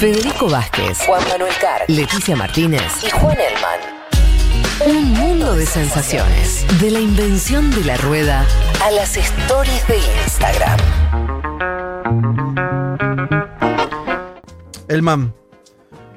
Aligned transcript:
Federico 0.00 0.48
Vázquez, 0.48 0.96
Juan 1.04 1.22
Manuel 1.28 1.52
Carr, 1.60 1.82
Leticia 1.86 2.34
Martínez 2.34 2.80
y 3.06 3.10
Juan 3.10 3.36
Elman. 3.38 4.96
Un 4.96 5.12
mundo 5.12 5.54
de 5.54 5.66
sensaciones. 5.66 6.64
De 6.80 6.90
la 6.90 7.00
invención 7.00 7.70
de 7.70 7.84
la 7.84 7.98
rueda 7.98 8.46
a 8.82 8.90
las 8.92 9.18
stories 9.18 9.86
de 9.88 9.98
Instagram. 10.24 10.78
Elman, 14.88 15.34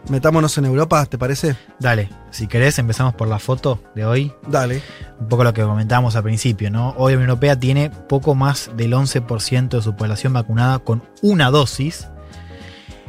metámonos 0.09 0.57
en 0.57 0.63
Europa, 0.63 1.05
¿te 1.05 1.17
parece? 1.17 1.57
Dale, 1.77 2.09
si 2.31 2.47
querés 2.47 2.79
empezamos 2.79 3.15
por 3.15 3.27
la 3.27 3.39
foto 3.39 3.83
de 3.95 4.05
hoy. 4.05 4.31
Dale. 4.47 4.81
Un 5.19 5.27
poco 5.27 5.43
lo 5.43 5.53
que 5.53 5.61
comentábamos 5.61 6.15
al 6.15 6.23
principio, 6.23 6.71
¿no? 6.71 6.95
Hoy 6.97 7.11
la 7.11 7.17
Unión 7.17 7.31
Europea 7.31 7.59
tiene 7.59 7.89
poco 7.89 8.33
más 8.33 8.71
del 8.77 8.93
11% 8.93 9.67
de 9.67 9.81
su 9.81 9.93
población 9.97 10.31
vacunada 10.31 10.79
con 10.79 11.03
una 11.21 11.51
dosis. 11.51 12.07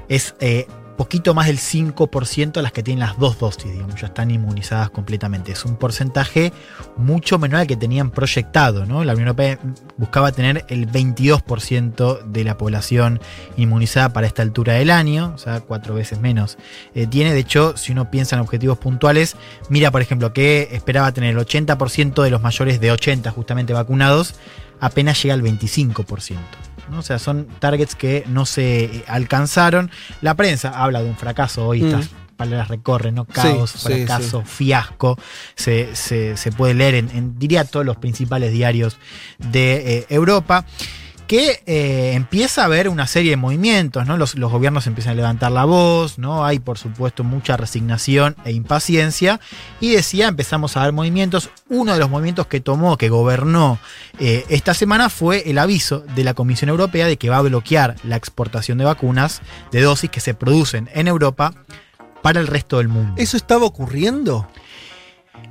Es 0.08 0.34
eh, 0.40 0.66
poquito 0.96 1.34
más 1.34 1.46
del 1.46 1.58
5% 1.58 2.60
las 2.60 2.72
que 2.72 2.82
tienen 2.82 3.00
las 3.00 3.18
dos 3.18 3.38
dosis, 3.38 3.72
digamos, 3.72 4.00
ya 4.00 4.08
están 4.08 4.30
inmunizadas 4.30 4.90
completamente. 4.90 5.52
Es 5.52 5.64
un 5.64 5.76
porcentaje 5.76 6.52
mucho 6.96 7.38
menor 7.38 7.60
al 7.60 7.66
que 7.66 7.76
tenían 7.76 8.10
proyectado, 8.10 8.86
¿no? 8.86 9.04
La 9.04 9.12
Unión 9.12 9.28
Europea 9.28 9.58
buscaba 9.96 10.32
tener 10.32 10.64
el 10.68 10.90
22% 10.90 12.24
de 12.24 12.44
la 12.44 12.56
población 12.56 13.20
inmunizada 13.56 14.12
para 14.12 14.26
esta 14.26 14.42
altura 14.42 14.74
del 14.74 14.90
año, 14.90 15.32
o 15.34 15.38
sea, 15.38 15.60
cuatro 15.60 15.94
veces 15.94 16.20
menos. 16.20 16.58
Eh, 16.94 17.06
tiene, 17.06 17.32
de 17.32 17.40
hecho, 17.40 17.76
si 17.76 17.92
uno 17.92 18.10
piensa 18.10 18.36
en 18.36 18.42
objetivos 18.42 18.78
puntuales, 18.78 19.36
mira, 19.68 19.90
por 19.90 20.02
ejemplo, 20.02 20.32
que 20.32 20.68
esperaba 20.72 21.12
tener 21.12 21.36
el 21.36 21.44
80% 21.44 22.22
de 22.22 22.30
los 22.30 22.42
mayores 22.42 22.80
de 22.80 22.92
80 22.92 23.30
justamente 23.30 23.72
vacunados, 23.72 24.34
apenas 24.80 25.22
llega 25.22 25.34
al 25.34 25.42
25%. 25.42 26.36
O 26.92 27.02
sea, 27.02 27.18
son 27.18 27.46
targets 27.58 27.94
que 27.94 28.24
no 28.26 28.46
se 28.46 28.84
eh, 28.84 29.04
alcanzaron. 29.08 29.90
La 30.20 30.34
prensa 30.34 30.70
habla 30.82 31.02
de 31.02 31.08
un 31.10 31.16
fracaso 31.16 31.66
hoy, 31.66 31.84
estas 31.84 32.10
Mm. 32.10 32.36
palabras 32.36 32.68
recorren, 32.68 33.14
¿no? 33.14 33.24
Caos, 33.26 33.70
Sí, 33.70 33.78
sí, 33.78 33.86
fracaso, 34.06 34.42
fiasco. 34.44 35.16
Se, 35.54 35.94
se- 35.94 36.36
se 36.36 36.50
puede 36.52 36.74
leer 36.74 36.94
en, 36.96 37.10
en, 37.10 37.38
diría, 37.38 37.64
todos 37.64 37.86
los 37.86 37.96
principales 37.96 38.52
diarios 38.52 38.98
de 39.38 39.98
eh, 39.98 40.06
Europa. 40.08 40.64
Que 41.26 41.62
eh, 41.66 42.12
empieza 42.14 42.62
a 42.62 42.64
haber 42.66 42.88
una 42.88 43.06
serie 43.06 43.30
de 43.30 43.36
movimientos, 43.36 44.06
¿no? 44.06 44.16
Los, 44.16 44.34
los 44.34 44.52
gobiernos 44.52 44.86
empiezan 44.86 45.12
a 45.12 45.16
levantar 45.16 45.52
la 45.52 45.64
voz, 45.64 46.18
¿no? 46.18 46.44
Hay, 46.44 46.58
por 46.58 46.76
supuesto, 46.76 47.24
mucha 47.24 47.56
resignación 47.56 48.36
e 48.44 48.52
impaciencia. 48.52 49.40
Y 49.80 49.92
decía, 49.92 50.28
empezamos 50.28 50.76
a 50.76 50.82
ver 50.82 50.92
movimientos. 50.92 51.50
Uno 51.70 51.94
de 51.94 51.98
los 51.98 52.10
movimientos 52.10 52.46
que 52.46 52.60
tomó, 52.60 52.98
que 52.98 53.08
gobernó 53.08 53.78
eh, 54.18 54.44
esta 54.48 54.74
semana 54.74 55.10
fue 55.10 55.50
el 55.50 55.58
aviso 55.58 56.00
de 56.14 56.24
la 56.24 56.34
Comisión 56.34 56.68
Europea 56.68 57.06
de 57.06 57.16
que 57.16 57.30
va 57.30 57.38
a 57.38 57.42
bloquear 57.42 57.96
la 58.04 58.16
exportación 58.16 58.78
de 58.78 58.84
vacunas 58.84 59.42
de 59.72 59.80
dosis 59.80 60.10
que 60.10 60.20
se 60.20 60.34
producen 60.34 60.88
en 60.94 61.08
Europa 61.08 61.54
para 62.22 62.40
el 62.40 62.46
resto 62.46 62.78
del 62.78 62.88
mundo. 62.88 63.14
¿Eso 63.16 63.36
estaba 63.36 63.64
ocurriendo? 63.64 64.48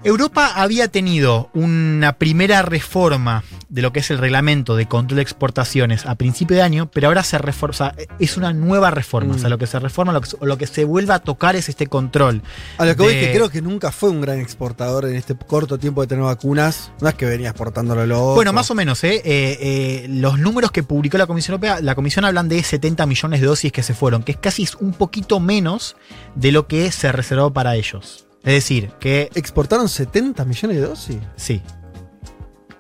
Europa 0.04 0.52
había 0.56 0.88
tenido 0.90 1.50
una 1.54 2.14
primera 2.14 2.62
reforma 2.62 3.44
de 3.74 3.82
lo 3.82 3.92
que 3.92 4.02
es 4.02 4.12
el 4.12 4.20
reglamento 4.20 4.76
de 4.76 4.86
control 4.86 5.16
de 5.16 5.24
exportaciones 5.24 6.06
a 6.06 6.14
principio 6.14 6.56
de 6.56 6.62
año, 6.62 6.92
pero 6.94 7.08
ahora 7.08 7.24
se 7.24 7.40
sea, 7.72 7.96
es 8.20 8.38
una 8.38 8.54
nueva 8.54 8.92
reforma. 8.92 9.34
Mm. 9.34 9.36
O 9.36 9.40
sea, 9.40 9.50
lo 9.50 9.58
que 9.58 9.66
se 9.66 9.80
reforma, 9.80 10.14
lo 10.14 10.22
que, 10.22 10.28
se- 10.30 10.38
lo 10.40 10.58
que 10.60 10.68
se 10.68 10.86
vuelve 10.86 11.12
a 11.12 11.18
tocar 11.18 11.56
es 11.56 11.70
este 11.70 11.88
control. 11.88 12.44
A 12.78 12.86
lo 12.86 12.96
que 12.96 13.02
voy 13.02 13.14
de- 13.16 13.22
es 13.22 13.28
que 13.28 13.34
creo 13.34 13.50
que 13.50 13.64
nunca 13.64 13.92
fue 13.92 14.12
un 14.12 14.22
gran 14.22 14.40
exportador 14.40 15.06
en 15.06 15.16
este 15.16 15.34
corto 15.36 15.80
tiempo 15.80 16.02
de 16.02 16.08
tener 16.08 16.24
vacunas. 16.24 16.92
No 17.02 17.10
es 17.10 17.16
que 17.16 17.26
venía 17.26 17.50
exportándolo 17.50 18.06
loco. 18.06 18.36
Bueno, 18.36 18.54
más 18.54 18.70
o 18.70 18.76
menos, 18.76 19.04
¿eh? 19.04 19.16
Eh, 19.26 19.58
eh, 19.60 20.06
los 20.08 20.38
números 20.38 20.70
que 20.72 20.84
publicó 20.84 21.18
la 21.18 21.26
Comisión 21.26 21.54
Europea, 21.56 21.80
la 21.82 21.96
Comisión 21.96 22.26
hablan 22.26 22.50
de 22.50 22.62
70 22.62 23.08
millones 23.08 23.42
de 23.42 23.48
dosis 23.48 23.72
que 23.72 23.82
se 23.82 23.96
fueron, 23.96 24.22
que 24.22 24.34
es 24.34 24.38
casi 24.38 24.68
un 24.82 24.94
poquito 24.94 25.40
menos 25.40 25.96
de 26.36 26.52
lo 26.52 26.68
que 26.68 26.92
se 26.92 27.12
reservó 27.12 27.52
para 27.52 27.76
ellos. 27.76 28.28
Es 28.44 28.54
decir, 28.54 28.92
que 29.00 29.30
¿Exportaron 29.34 29.90
70 29.90 30.46
millones 30.46 30.78
de 30.78 30.84
dosis? 30.86 31.18
sí. 31.36 31.62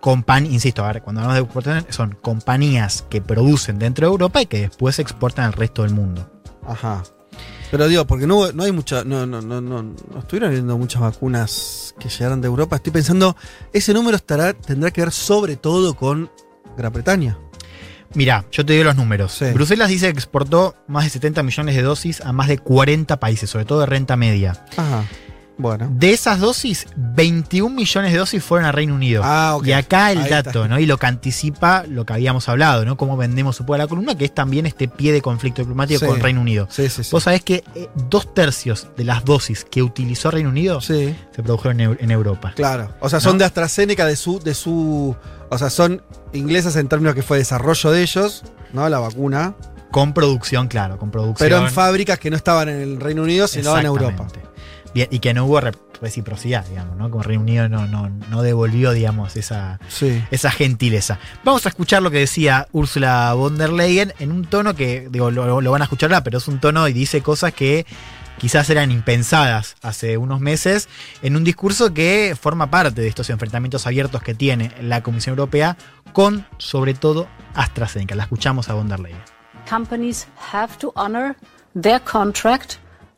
Compan 0.04 0.46
insisto, 0.46 0.84
a 0.84 0.92
ver, 0.92 1.02
cuando 1.02 1.22
hablamos 1.22 1.36
de 1.38 1.44
exportación, 1.46 1.86
son 1.90 2.18
compañías 2.22 3.06
que 3.10 3.22
producen 3.22 3.80
dentro 3.80 4.06
de 4.06 4.12
Europa 4.12 4.42
y 4.42 4.48
que 4.48 4.60
después 4.60 5.00
exportan 5.00 5.46
al 5.46 5.54
resto 5.54 5.84
del 5.84 5.94
mundo. 5.94 6.30
Ajá. 6.68 7.04
Pero 7.72 7.88
digo, 7.88 8.06
porque 8.06 8.28
no, 8.28 8.52
no 8.52 8.64
hay 8.64 8.74
mucha. 8.74 9.06
No, 9.06 9.26
no, 9.26 9.42
no, 9.42 9.62
no, 9.62 9.82
no 9.82 10.20
estuvieron 10.20 10.52
viendo 10.52 10.78
muchas 10.78 11.02
vacunas 11.02 11.96
que 11.98 12.10
llegaron 12.10 12.42
de 12.42 12.48
Europa. 12.50 12.76
Estoy 12.76 12.92
pensando, 12.92 13.38
ese 13.72 13.94
número 13.94 14.18
estará, 14.18 14.52
tendrá 14.52 14.92
que 14.92 15.00
ver 15.00 15.14
sobre 15.14 15.56
todo 15.56 15.94
con 15.94 16.30
Gran 16.76 16.92
Bretaña. 16.92 17.40
Mira, 18.14 18.44
yo 18.52 18.66
te 18.66 18.74
digo 18.74 18.84
los 18.84 18.98
números. 18.98 19.32
Sí. 19.32 19.46
Bruselas 19.54 19.88
dice 19.88 20.12
que 20.12 20.20
exportó 20.20 20.76
más 20.86 21.06
de 21.06 21.12
70 21.12 21.44
millones 21.44 21.76
de 21.78 21.82
dosis 21.82 22.20
a 22.20 22.34
más 22.34 22.50
de 22.50 22.58
40 22.58 23.22
países, 23.22 23.50
sobre 23.50 23.64
todo 23.64 23.80
de 23.80 23.86
renta 23.86 24.18
media. 24.18 24.66
Ajá. 24.76 25.06
Bueno. 25.58 25.88
De 25.92 26.12
esas 26.14 26.40
dosis, 26.40 26.88
21 26.96 27.74
millones 27.76 28.12
de 28.12 28.18
dosis 28.18 28.44
fueron 28.44 28.66
a 28.68 28.72
Reino 28.72 28.96
Unido. 28.96 29.22
Ah, 29.24 29.56
ok. 29.56 29.68
Y 29.68 29.72
acá 29.74 30.12
el 30.12 30.18
Ahí 30.24 30.30
dato, 30.30 30.50
está. 30.50 30.68
¿no? 30.68 30.80
Y 30.80 30.86
lo 30.88 30.98
que 30.98 31.06
anticipa 31.06 31.84
lo 31.88 32.06
que 32.06 32.14
habíamos 32.14 32.50
hablado, 32.50 32.86
¿no? 32.86 32.98
Cómo 32.98 33.18
vendemos 33.18 33.56
su 33.56 33.66
poder 33.66 33.82
a 33.82 33.84
la 33.86 33.88
columna, 33.88 34.16
que 34.18 34.26
es 34.26 34.34
también 34.34 34.66
este 34.66 34.88
pie 34.88 35.12
de 35.12 35.22
conflicto 35.22 35.62
diplomático 35.62 36.00
Sí. 36.00 36.06
con 36.08 36.20
Reino 36.20 36.42
Unido. 36.42 36.68
Sí, 36.72 36.90
sí, 36.90 37.04
sí. 37.04 37.10
Vos 37.12 37.24
sabés 37.24 37.44
que 37.44 37.64
eh, 37.76 37.88
dos 38.10 38.34
tercios 38.34 38.88
de 38.98 39.04
las 39.04 39.24
dosis 39.26 39.64
que 39.64 39.84
utilizó 39.84 40.32
Reino 40.32 40.50
Unido 40.50 40.82
se 40.82 41.16
produjeron 41.44 41.80
en, 41.80 41.92
Eu- 41.92 41.98
en 42.00 42.12
Europa. 42.12 42.54
claro. 42.56 42.90
O 43.00 43.08
sea, 43.10 43.20
son 43.20 43.34
¿No? 43.34 43.40
de 43.40 43.46
AstraZeneca, 43.46 44.06
de 44.08 44.16
su, 44.16 44.40
de 44.40 44.54
su. 44.56 45.16
O 45.50 45.58
sea, 45.60 45.70
son 45.70 46.02
inglesas 46.34 46.76
en 46.78 46.88
términos 46.88 47.14
que 47.14 47.22
fue 47.22 47.38
desarrollo 47.38 47.92
de 47.92 48.02
ellos, 48.02 48.44
¿no? 48.74 48.90
La 48.90 48.98
vacuna. 49.00 49.54
Con 49.92 50.14
producción, 50.16 50.68
claro, 50.68 50.98
con 50.98 51.12
producción. 51.12 51.48
Pero 51.48 51.60
en 51.64 51.72
fábricas 51.72 52.18
que 52.18 52.32
no 52.32 52.36
estaban 52.36 52.68
en 52.70 52.82
el 52.82 53.00
Reino 53.00 53.22
Unido, 53.22 53.48
sino 53.48 53.78
en 53.78 53.86
Europa. 53.86 54.26
Bien, 54.94 55.08
y 55.12 55.20
que 55.20 55.34
no 55.34 55.46
hubo 55.46 55.60
re- 55.60 55.72
reciprocidad, 56.02 56.66
digamos, 56.68 56.96
¿no? 56.98 57.10
Como 57.10 57.24
Reino 57.24 57.42
Unido 57.42 57.68
no, 57.70 57.88
no, 57.88 58.10
no 58.30 58.42
devolvió, 58.44 58.92
digamos, 58.92 59.36
esa, 59.38 59.80
Sí. 59.88 60.24
esa 60.30 60.52
gentileza. 60.52 61.18
Vamos 61.44 61.66
a 61.66 61.70
escuchar 61.70 62.02
lo 62.04 62.12
que 62.12 62.20
decía 62.20 62.68
Ursula 62.72 63.34
von 63.34 63.58
der 63.58 63.72
Leyen 63.72 64.14
en 64.20 64.32
un 64.32 64.46
tono 64.46 64.76
que, 64.76 65.08
digo, 65.10 65.32
lo, 65.32 65.62
lo 65.62 65.72
van 65.72 65.82
a 65.82 65.86
escuchar 65.86 66.12
ahora, 66.12 66.24
pero 66.24 66.38
es 66.38 66.48
un 66.48 66.60
tono 66.60 66.88
y 66.88 66.94
dice 66.94 67.22
cosas 67.22 67.54
que 67.54 67.86
quizás 68.38 68.70
eran 68.70 68.92
impensadas 68.92 69.76
hace 69.82 70.18
unos 70.18 70.42
meses, 70.42 70.90
en 71.22 71.36
un 71.38 71.44
discurso 71.44 71.94
que 71.94 72.36
forma 72.40 72.70
parte 72.70 73.02
de 73.02 73.08
estos 73.08 73.30
enfrentamientos 73.30 73.88
abiertos 73.88 74.22
que 74.22 74.36
tiene 74.36 74.72
la 74.82 75.02
Comisión 75.02 75.32
Europea 75.38 75.78
con, 76.12 76.46
sobre 76.58 76.94
todo, 76.94 77.28
AstraZeneca. 77.56 78.16
La 78.16 78.24
escuchamos 78.24 78.70
a 78.70 78.74
von 78.74 78.90
der 78.90 79.00
Leyen. 79.00 79.22
companies 79.70 80.28
have 80.52 80.78
to 80.78 80.92
honor 80.96 81.36
their 81.80 82.02
contract 82.02 82.74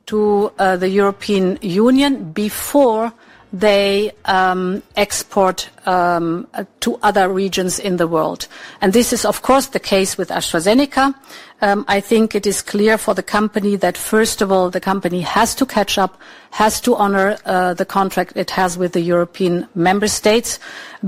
to 0.08 0.52
uh, 0.60 0.78
the 0.78 0.90
European 0.90 1.58
Union 1.62 2.32
before 2.32 3.14
they 3.54 4.12
um, 4.26 4.84
export 4.98 5.70
um, 5.88 6.46
to 6.82 7.00
other 7.04 7.30
regions 7.30 7.80
in 7.80 7.96
the 7.96 8.08
world. 8.08 8.48
And 8.82 8.92
this 8.92 9.14
is, 9.14 9.24
of 9.24 9.42
course, 9.44 9.68
the 9.68 9.80
case 9.80 10.18
with 10.18 10.30
AstraZeneca. 10.30 11.16
Um, 11.62 11.86
I 11.88 12.02
think 12.02 12.36
it 12.36 12.46
is 12.46 12.62
clear 12.62 12.98
for 12.98 13.14
the 13.14 13.24
company 13.24 13.78
that, 13.78 13.96
first 13.96 14.42
of 14.42 14.52
all, 14.52 14.70
the 14.70 14.82
company 14.82 15.22
has 15.22 15.56
to 15.56 15.66
catch 15.66 15.98
up, 15.98 16.20
has 16.52 16.82
to 16.82 16.96
honor 16.96 17.38
uh, 17.46 17.74
the 17.74 17.86
contract 17.86 18.34
it 18.36 18.52
has 18.52 18.78
with 18.78 18.92
the 18.92 19.00
European 19.00 19.68
member 19.74 20.10
states 20.10 20.60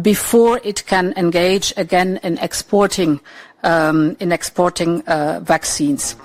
before 0.02 0.62
it 0.64 0.86
can 0.86 1.14
engage 1.18 1.74
again 1.76 2.18
in 2.24 2.38
exporting 2.38 3.20
um, 3.64 4.16
in 4.20 4.32
exporting 4.32 5.02
uh, 5.08 5.42
vaccines. 5.44 6.16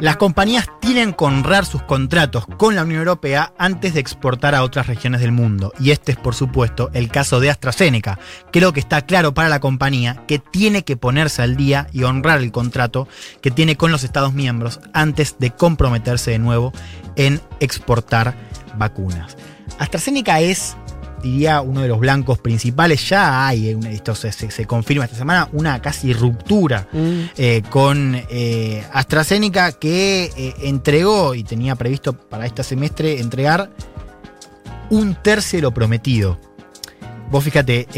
Las 0.00 0.16
compañías 0.16 0.66
tienen 0.80 1.12
que 1.12 1.24
honrar 1.24 1.64
sus 1.64 1.82
contratos 1.82 2.44
con 2.56 2.74
la 2.74 2.82
Unión 2.82 3.00
Europea 3.00 3.52
antes 3.56 3.94
de 3.94 4.00
exportar 4.00 4.54
a 4.54 4.64
otras 4.64 4.88
regiones 4.88 5.20
del 5.20 5.30
mundo. 5.30 5.72
Y 5.78 5.92
este 5.92 6.12
es, 6.12 6.18
por 6.18 6.34
supuesto, 6.34 6.90
el 6.92 7.08
caso 7.08 7.38
de 7.38 7.50
AstraZeneca. 7.50 8.18
Creo 8.50 8.72
que 8.72 8.80
está 8.80 9.02
claro 9.02 9.32
para 9.32 9.48
la 9.48 9.60
compañía 9.60 10.24
que 10.26 10.38
tiene 10.38 10.82
que 10.82 10.96
ponerse 10.96 11.42
al 11.42 11.56
día 11.56 11.86
y 11.92 12.02
honrar 12.02 12.40
el 12.40 12.50
contrato 12.50 13.06
que 13.40 13.52
tiene 13.52 13.76
con 13.76 13.92
los 13.92 14.02
Estados 14.02 14.32
miembros 14.32 14.80
antes 14.92 15.36
de 15.38 15.52
comprometerse 15.52 16.32
de 16.32 16.38
nuevo 16.40 16.72
en 17.16 17.40
exportar 17.60 18.34
vacunas. 18.76 19.36
AstraZeneca 19.78 20.40
es 20.40 20.76
diría 21.22 21.60
uno 21.60 21.80
de 21.82 21.88
los 21.88 21.98
blancos 22.00 22.38
principales. 22.38 23.08
Ya 23.08 23.46
hay, 23.46 23.68
eh, 23.68 23.78
esto 23.90 24.14
se, 24.14 24.32
se- 24.32 24.50
se 24.50 24.64
confirma 24.66 25.04
esta 25.04 25.16
semana, 25.16 25.48
una 25.52 25.80
casi 25.80 26.12
ruptura 26.12 26.88
Mm. 26.92 27.20
eh, 27.36 27.62
con 27.70 28.14
eh, 28.30 28.84
AstraZeneca 28.92 29.72
que 29.72 30.30
eh, 30.36 30.54
entregó 30.62 31.34
y 31.34 31.44
tenía 31.44 31.76
previsto 31.76 32.12
para 32.12 32.46
este 32.46 32.62
semestre 32.64 33.20
entregar 33.20 33.70
un 34.90 35.14
tercio 35.14 35.58
de 35.58 35.62
lo 35.62 35.72
prometido. 35.72 36.38
Vos 37.30 37.44
fíjate, 37.44 37.88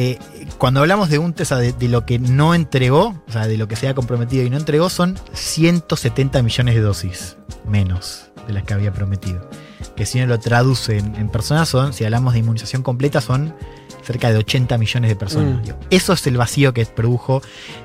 cuando 0.59 0.79
hablamos 0.79 1.09
de 1.09 1.19
un 1.19 1.33
tercio 1.33 1.57
de, 1.57 1.73
de 1.73 1.89
lo 1.89 2.07
que 2.07 2.21
no 2.21 2.55
entregó, 2.55 3.21
o 3.27 3.33
sea, 3.33 3.49
de 3.49 3.57
lo 3.59 3.67
que 3.67 3.75
se 3.75 3.87
había 3.87 3.95
comprometido 3.97 4.45
y 4.45 4.51
no 4.51 4.57
entregó, 4.57 4.89
son 4.89 5.19
170 5.33 6.41
millones 6.45 6.75
de 6.77 6.81
dosis 6.81 7.37
menos 7.67 8.31
de 8.47 8.53
las 8.53 8.63
que 8.63 8.75
había 8.75 8.93
prometido. 8.93 9.51
Que 9.97 10.07
si 10.07 10.19
uno 10.19 10.27
lo 10.29 10.41
traduce 10.41 10.99
en, 10.99 11.15
en 11.17 11.29
personas 11.29 11.69
son, 11.69 11.93
si 11.93 12.05
hablamos 12.05 12.33
de 12.33 12.41
inmunización 12.41 12.83
completa, 12.83 13.21
son 13.21 13.55
cerca 14.03 14.31
de 14.31 14.39
80 14.39 14.77
millones 14.77 15.09
de 15.11 15.17
personas. 15.17 15.67
Mm. 15.67 15.73
Eso 15.91 16.13
es 16.13 16.27
el 16.27 16.37
vacío 16.37 16.75
que 16.75 16.85
produjo 16.85 17.41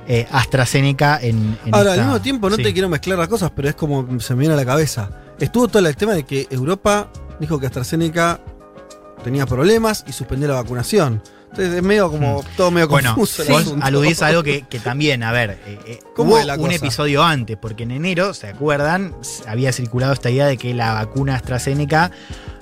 eh, 0.08 0.28
AstraZeneca 0.32 1.18
en, 1.22 1.58
en 1.66 1.74
Ahora, 1.76 1.92
esta- 1.92 2.02
al 2.02 2.08
mismo 2.08 2.22
tiempo, 2.22 2.50
no 2.50 2.56
sí. 2.58 2.64
te 2.64 2.74
quiero 2.74 2.90
mezclar 2.90 3.18
las 3.20 3.28
cosas, 3.28 3.52
pero 3.56 3.70
es 3.70 3.76
como 3.76 4.20
se 4.20 4.34
me 4.34 4.40
viene 4.42 4.54
a 4.54 4.58
la 4.58 4.66
cabeza. 4.66 5.10
Estuvo 5.40 5.68
todo 5.68 5.88
el 5.88 5.96
tema 5.96 6.14
de 6.14 6.24
que 6.24 6.48
Europa 6.50 7.10
dijo 7.40 7.60
que 7.60 7.68
AstraZeneca 7.68 8.42
tenía 9.24 9.46
problemas 9.46 10.04
y 10.08 10.12
suspendió 10.12 10.48
la 10.50 10.56
vacunación. 10.56 11.22
Entonces 11.52 11.74
es 11.76 11.84
medio 11.84 12.12
como, 12.12 12.44
todo 12.56 12.72
medio. 12.72 12.88
Bueno, 12.88 13.16
confuso. 13.16 13.42
el 13.44 13.50
vos 13.50 13.76
aludís 13.82 14.22
a 14.22 14.28
algo 14.28 14.44
que, 14.44 14.62
que 14.70 14.80
también, 14.80 15.24
a 15.24 15.32
ver, 15.32 15.60
eh, 15.66 15.80
eh, 15.86 16.00
¿Cómo 16.16 16.36
hubo 16.36 16.44
la 16.44 16.56
un 16.56 16.62
cosa? 16.66 16.76
episodio 16.76 17.24
antes, 17.24 17.58
porque 17.58 17.84
en 17.84 17.92
enero, 17.92 18.34
¿se 18.34 18.48
acuerdan? 18.48 19.16
Había 19.48 19.72
circulado 19.72 20.14
esta 20.14 20.30
idea 20.30 20.46
de 20.46 20.58
que 20.58 20.74
la 20.74 20.94
vacuna 20.94 21.36
AstraZeneca 21.36 22.12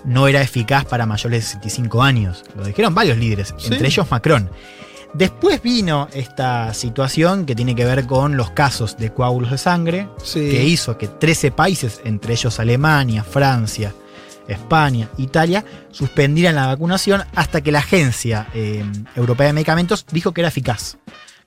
no 0.06 0.28
era 0.30 0.42
eficaz 0.42 0.86
para 0.86 1.06
mayores 1.06 1.42
de 1.42 1.48
65 1.48 2.02
años. 2.02 2.44
Lo 2.56 2.64
dijeron 2.66 2.96
varios 2.96 3.18
líderes, 3.18 3.54
Sí. 3.58 3.74
entre 3.74 3.88
ellos 3.88 4.10
Macron. 4.10 4.50
Después 5.14 5.62
vino 5.62 6.08
esta 6.14 6.74
situación 6.74 7.46
que 7.46 7.56
tiene 7.56 7.76
que 7.76 7.86
ver 7.86 8.06
con 8.06 8.38
los 8.38 8.52
casos 8.52 8.98
de 8.98 9.12
coágulos 9.12 9.52
de 9.52 9.58
sangre, 9.58 10.08
Sí. 10.24 10.50
que 10.50 10.64
hizo 10.64 10.98
que 10.98 11.08
13 11.08 11.52
países, 11.52 12.02
entre 12.06 12.34
ellos 12.34 12.60
Alemania, 12.60 13.24
Francia, 13.24 13.94
España, 14.48 15.10
Italia, 15.18 15.64
suspendieran 15.92 16.56
la 16.56 16.68
vacunación 16.68 17.24
hasta 17.36 17.62
que 17.62 17.72
la 17.72 17.80
Agencia 17.80 18.48
eh, 18.54 18.84
Europea 19.16 19.48
de 19.48 19.54
Medicamentos 19.54 20.06
dijo 20.12 20.32
que 20.34 20.42
era 20.42 20.48
eficaz. 20.50 20.98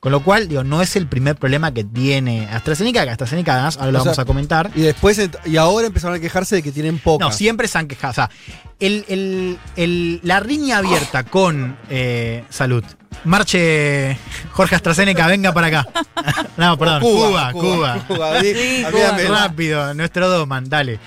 Con 0.00 0.12
lo 0.12 0.23
cual, 0.25 0.49
digo, 0.49 0.64
no 0.64 0.81
es 0.81 0.97
el 0.97 1.06
primer 1.06 1.37
problema 1.37 1.75
que 1.75 1.85
tiene 1.85 2.49
AstraZeneca, 2.50 3.05
que 3.05 3.11
AstraZeneca 3.11 3.52
además, 3.52 3.76
ahora 3.76 3.93
lo 3.93 3.99
O 3.99 4.02
sea, 4.02 4.11
vamos 4.12 4.19
a 4.19 4.25
comentar. 4.25 4.70
Y 4.75 4.81
después, 4.81 5.20
y 5.44 5.56
ahora 5.58 5.88
empezaron 5.88 6.17
a 6.17 6.20
quejarse 6.20 6.56
de 6.56 6.62
que 6.62 6.73
tienen 6.73 6.99
poca. 6.99 7.26
No, 7.26 7.32
siempre 7.32 7.69
se 7.69 7.76
han 7.76 7.87
quejado. 7.87 8.12
O 8.12 8.14
sea, 8.14 8.31
el- 8.79 9.05
el- 9.08 9.58
el- 9.76 10.20
la 10.23 10.41
riña 10.41 10.79
abierta 10.79 11.25
con 11.25 11.76
eh, 11.91 12.44
salud. 12.49 12.82
Marche 13.25 14.17
Jorge 14.52 14.75
AstraZeneca, 14.75 15.26
venga 15.26 15.52
para 15.52 15.67
acá. 15.67 15.87
No, 16.56 16.79
perdón, 16.79 17.02
Cuba, 17.02 17.52
Cuba. 17.52 18.05
Cuba, 18.08 18.41
Sí, 18.41 18.82
habíame- 18.87 19.26
Cuba. 19.26 19.38
Rápido, 19.38 19.94
nuestro 19.94 20.29
Doman, 20.31 20.69
dale. 20.69 20.99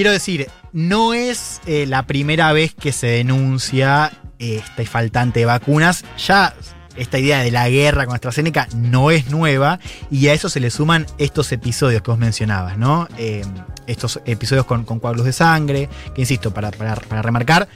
Quiero 0.00 0.12
decir, 0.12 0.48
no 0.72 1.12
es 1.12 1.60
eh, 1.66 1.84
la 1.86 2.06
primera 2.06 2.54
vez 2.54 2.72
que 2.74 2.90
se 2.90 3.06
denuncia 3.06 4.10
este 4.38 4.86
faltante 4.86 5.40
de 5.40 5.44
vacunas. 5.44 6.06
Ya 6.26 6.54
esta 6.96 7.18
idea 7.18 7.40
de 7.40 7.50
la 7.50 7.68
guerra 7.68 8.06
con 8.06 8.14
AstraZeneca 8.14 8.66
no 8.74 9.10
es 9.10 9.28
nueva 9.28 9.78
y 10.10 10.28
a 10.28 10.32
eso 10.32 10.48
se 10.48 10.58
le 10.58 10.70
suman 10.70 11.04
estos 11.18 11.52
episodios 11.52 12.00
que 12.00 12.10
vos 12.12 12.18
mencionabas, 12.18 12.78
¿no? 12.78 13.08
Eh, 13.18 13.42
estos 13.86 14.22
episodios 14.24 14.64
con, 14.64 14.84
con 14.86 15.00
coágulos 15.00 15.26
de 15.26 15.34
sangre, 15.34 15.90
que 16.14 16.22
insisto, 16.22 16.50
para, 16.54 16.70
para- 16.70 16.94
para 16.96 17.20
remarcar, 17.20 17.68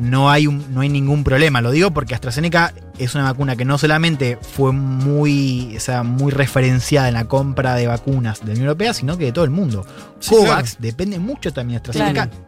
no 0.00 0.30
hay, 0.30 0.46
un- 0.46 0.72
no 0.74 0.80
hay 0.80 0.88
ningún 0.88 1.22
problema. 1.24 1.60
Lo 1.60 1.70
digo 1.70 1.90
porque 1.92 2.14
AstraZeneca 2.14 2.72
es 2.98 3.14
una 3.14 3.24
vacuna 3.24 3.56
que 3.56 3.64
no 3.64 3.78
solamente 3.78 4.38
fue 4.40 4.72
muy, 4.72 5.76
o 5.76 5.80
sea, 5.80 6.02
muy 6.02 6.32
referenciada 6.32 7.08
en 7.08 7.14
la 7.14 7.26
compra 7.26 7.74
de 7.74 7.86
vacunas 7.86 8.40
de 8.40 8.46
la 8.46 8.52
Unión 8.52 8.66
Europea, 8.66 8.94
sino 8.94 9.16
que 9.18 9.26
de 9.26 9.32
todo 9.32 9.44
el 9.44 9.50
mundo. 9.50 9.86
Sí, 10.18 10.30
COVAX 10.34 10.76
depende 10.80 11.18
mucho 11.18 11.52
también 11.52 11.80
de 11.82 11.88
AstraZeneca. 11.90 12.26
Claro. 12.28 12.46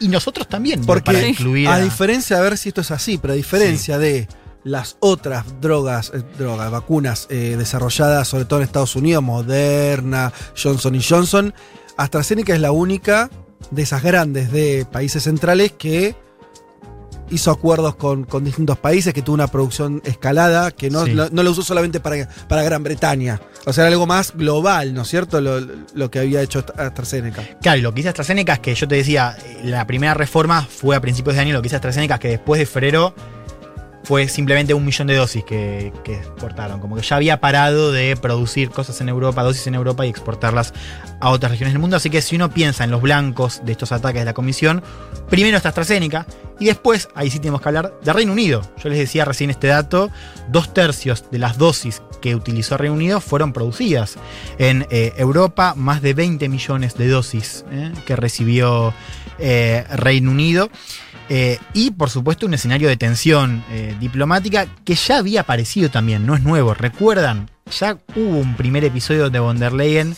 Y 0.00 0.08
nosotros 0.08 0.48
también. 0.48 0.84
Porque 0.84 1.04
para 1.12 1.26
incluir 1.26 1.68
a 1.68 1.74
a- 1.74 1.80
diferencia, 1.80 2.38
a 2.38 2.40
ver 2.40 2.56
si 2.56 2.68
esto 2.70 2.80
es 2.80 2.90
así, 2.90 3.18
pero 3.18 3.32
a 3.34 3.36
diferencia 3.36 3.98
de 3.98 4.28
las 4.64 4.96
otras 5.00 5.44
drogas, 5.60 6.12
eh, 6.14 6.22
drogas, 6.38 6.70
vacunas 6.70 7.26
eh, 7.30 7.54
desarrolladas 7.58 8.28
sobre 8.28 8.44
todo 8.44 8.60
en 8.60 8.64
Estados 8.66 8.94
Unidos, 8.96 9.22
Moderna, 9.22 10.32
Johnson 10.60 10.98
Johnson, 11.06 11.54
AstraZeneca 11.96 12.54
es 12.54 12.60
la 12.60 12.72
única 12.72 13.30
de 13.70 13.82
esas 13.82 14.02
grandes 14.02 14.50
de 14.52 14.86
países 14.90 15.22
centrales 15.24 15.72
que 15.72 16.14
hizo 17.30 17.50
acuerdos 17.50 17.94
con, 17.96 18.24
con 18.24 18.44
distintos 18.44 18.78
países, 18.78 19.14
que 19.14 19.22
tuvo 19.22 19.34
una 19.34 19.46
producción 19.48 20.02
escalada, 20.04 20.70
que 20.70 20.90
no, 20.90 21.04
Sí. 21.06 21.14
no 21.14 21.28
lo 21.42 21.50
usó 21.50 21.62
solamente 21.62 22.00
para, 22.00 22.28
para 22.48 22.62
Gran 22.62 22.82
Bretaña. 22.82 23.40
O 23.66 23.72
sea, 23.72 23.84
era 23.84 23.92
algo 23.92 24.06
más 24.06 24.34
global, 24.36 24.94
¿no 24.94 25.02
es 25.02 25.08
cierto? 25.08 25.40
Lo, 25.40 25.60
lo 25.94 26.10
que 26.10 26.18
había 26.18 26.42
hecho 26.42 26.64
AstraZeneca. 26.76 27.42
Claro, 27.62 27.78
y 27.78 27.82
lo 27.82 27.92
que 27.94 28.00
hizo 28.00 28.08
AstraZeneca 28.08 28.54
es 28.54 28.58
que 28.60 28.74
yo 28.74 28.88
te 28.88 28.96
decía, 28.96 29.36
eh, 29.44 29.60
la 29.64 29.86
primera 29.86 30.14
reforma 30.14 30.62
fue 30.62 30.96
a 30.96 31.00
principios 31.00 31.36
de 31.36 31.42
año, 31.42 31.52
lo 31.52 31.62
que 31.62 31.68
hizo 31.68 31.76
AstraZeneca 31.76 32.14
es 32.14 32.20
que 32.20 32.28
después 32.28 32.58
de 32.58 32.66
febrero 32.66 33.14
fue 34.02 34.28
simplemente 34.28 34.72
un 34.72 34.84
millón 34.84 35.06
de 35.08 35.14
dosis 35.14 35.44
que, 35.44 35.92
que 36.04 36.14
exportaron. 36.16 36.80
Como 36.80 36.96
que 36.96 37.02
ya 37.02 37.16
había 37.16 37.38
parado 37.38 37.92
de 37.92 38.16
producir 38.16 38.70
cosas 38.70 38.98
en 39.02 39.10
Europa, 39.10 39.42
dosis 39.42 39.66
en 39.66 39.74
Europa 39.74 40.06
y 40.06 40.08
exportarlas 40.08 40.72
a 41.20 41.28
otras 41.28 41.52
regiones 41.52 41.74
del 41.74 41.80
mundo. 41.80 41.96
Así 41.96 42.08
que 42.08 42.22
si 42.22 42.34
uno 42.36 42.50
piensa 42.50 42.82
en 42.82 42.90
los 42.90 43.02
blancos 43.02 43.60
de 43.64 43.72
estos 43.72 43.92
ataques 43.92 44.22
de 44.22 44.24
la 44.24 44.32
comisión, 44.32 44.82
primero 45.28 45.56
está 45.58 45.68
AstraZeneca 45.68 46.26
y 46.60 46.66
después, 46.66 47.08
ahí 47.14 47.30
sí 47.30 47.38
tenemos 47.38 47.62
que 47.62 47.68
hablar 47.70 47.94
de 48.04 48.12
Reino 48.12 48.32
Unido. 48.32 48.60
Yo 48.84 48.90
les 48.90 48.98
decía 48.98 49.24
recién 49.24 49.48
este 49.48 49.66
dato, 49.68 50.10
dos 50.48 50.74
tercios 50.74 51.24
de 51.30 51.38
las 51.38 51.56
dosis 51.56 52.02
que 52.20 52.34
utilizó 52.34 52.76
Reino 52.76 52.94
Unido 52.94 53.20
fueron 53.22 53.54
producidas 53.54 54.18
en 54.58 54.86
eh, 54.90 55.14
Europa, 55.16 55.72
más 55.74 56.02
de 56.02 56.12
20 56.12 56.50
millones 56.50 56.94
de 56.98 57.08
dosis 57.08 57.64
eh, 57.70 57.92
que 58.04 58.14
recibió 58.14 58.92
eh, 59.38 59.84
Reino 59.90 60.30
Unido. 60.30 60.70
Y 61.72 61.92
por 61.92 62.10
supuesto 62.10 62.44
un 62.44 62.54
escenario 62.54 62.88
de 62.88 62.96
tensión 62.96 63.62
diplomática 64.00 64.66
que 64.84 64.96
ya 64.96 65.18
había 65.18 65.42
aparecido 65.42 65.88
también, 65.88 66.26
no 66.26 66.34
es 66.34 66.42
nuevo. 66.42 66.74
¿Recuerdan? 66.74 67.48
Ya 67.78 67.98
hubo 68.16 68.38
un 68.38 68.56
primer 68.56 68.84
episodio 68.84 69.22
donde 69.22 69.38
von 69.38 69.60
der 69.60 69.72
Leyen 69.72 70.16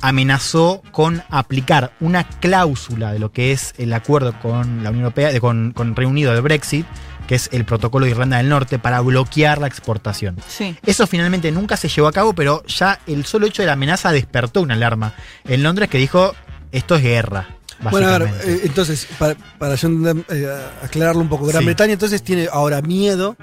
amenazó 0.00 0.82
con 0.92 1.22
aplicar 1.30 1.92
una 2.00 2.24
cláusula 2.24 3.12
de 3.12 3.18
lo 3.18 3.32
que 3.32 3.52
es 3.52 3.74
el 3.78 3.92
acuerdo 3.92 4.38
con 4.40 4.82
la 4.82 4.90
Unión 4.90 5.04
Europea, 5.04 5.32
de- 5.32 5.40
con, 5.40 5.72
con 5.72 5.96
Reino 5.96 6.10
Unido 6.10 6.32
del 6.32 6.42
Brexit, 6.42 6.86
que 7.26 7.36
es 7.36 7.48
el 7.52 7.64
protocolo 7.64 8.04
de 8.04 8.10
Irlanda 8.10 8.36
del 8.36 8.48
Norte, 8.50 8.78
para 8.78 9.00
bloquear 9.00 9.58
la 9.58 9.66
exportación. 9.66 10.36
Sí. 10.46 10.76
Eso 10.84 11.06
finalmente 11.06 11.50
nunca 11.52 11.76
se 11.78 11.88
llevó 11.88 12.06
a 12.08 12.12
cabo, 12.12 12.34
pero 12.34 12.62
ya 12.66 13.00
el 13.06 13.24
solo 13.24 13.46
hecho 13.46 13.62
de 13.62 13.66
la 13.66 13.72
amenaza 13.72 14.12
despertó 14.12 14.60
una 14.60 14.74
alarma 14.74 15.14
en 15.44 15.62
Londres 15.62 15.88
que 15.88 15.96
dijo, 15.98 16.34
esto 16.70 16.96
es 16.96 17.02
guerra. 17.02 17.48
Bueno, 17.90 18.08
a 18.08 18.18
ver, 18.18 18.28
básicamente". 18.28 18.54
eh, 18.54 18.60
entonces, 18.64 19.08
para, 19.18 19.34
para 19.58 19.74
yo 19.76 19.88
eh, 20.30 20.58
aclararlo 20.82 21.22
un 21.22 21.28
poco, 21.28 21.46
Gran 21.46 21.60
Sí. 21.60 21.66
Bretaña 21.66 21.92
entonces 21.94 22.22
tiene 22.22 22.46
ahora 22.52 22.82
miedo 22.82 23.36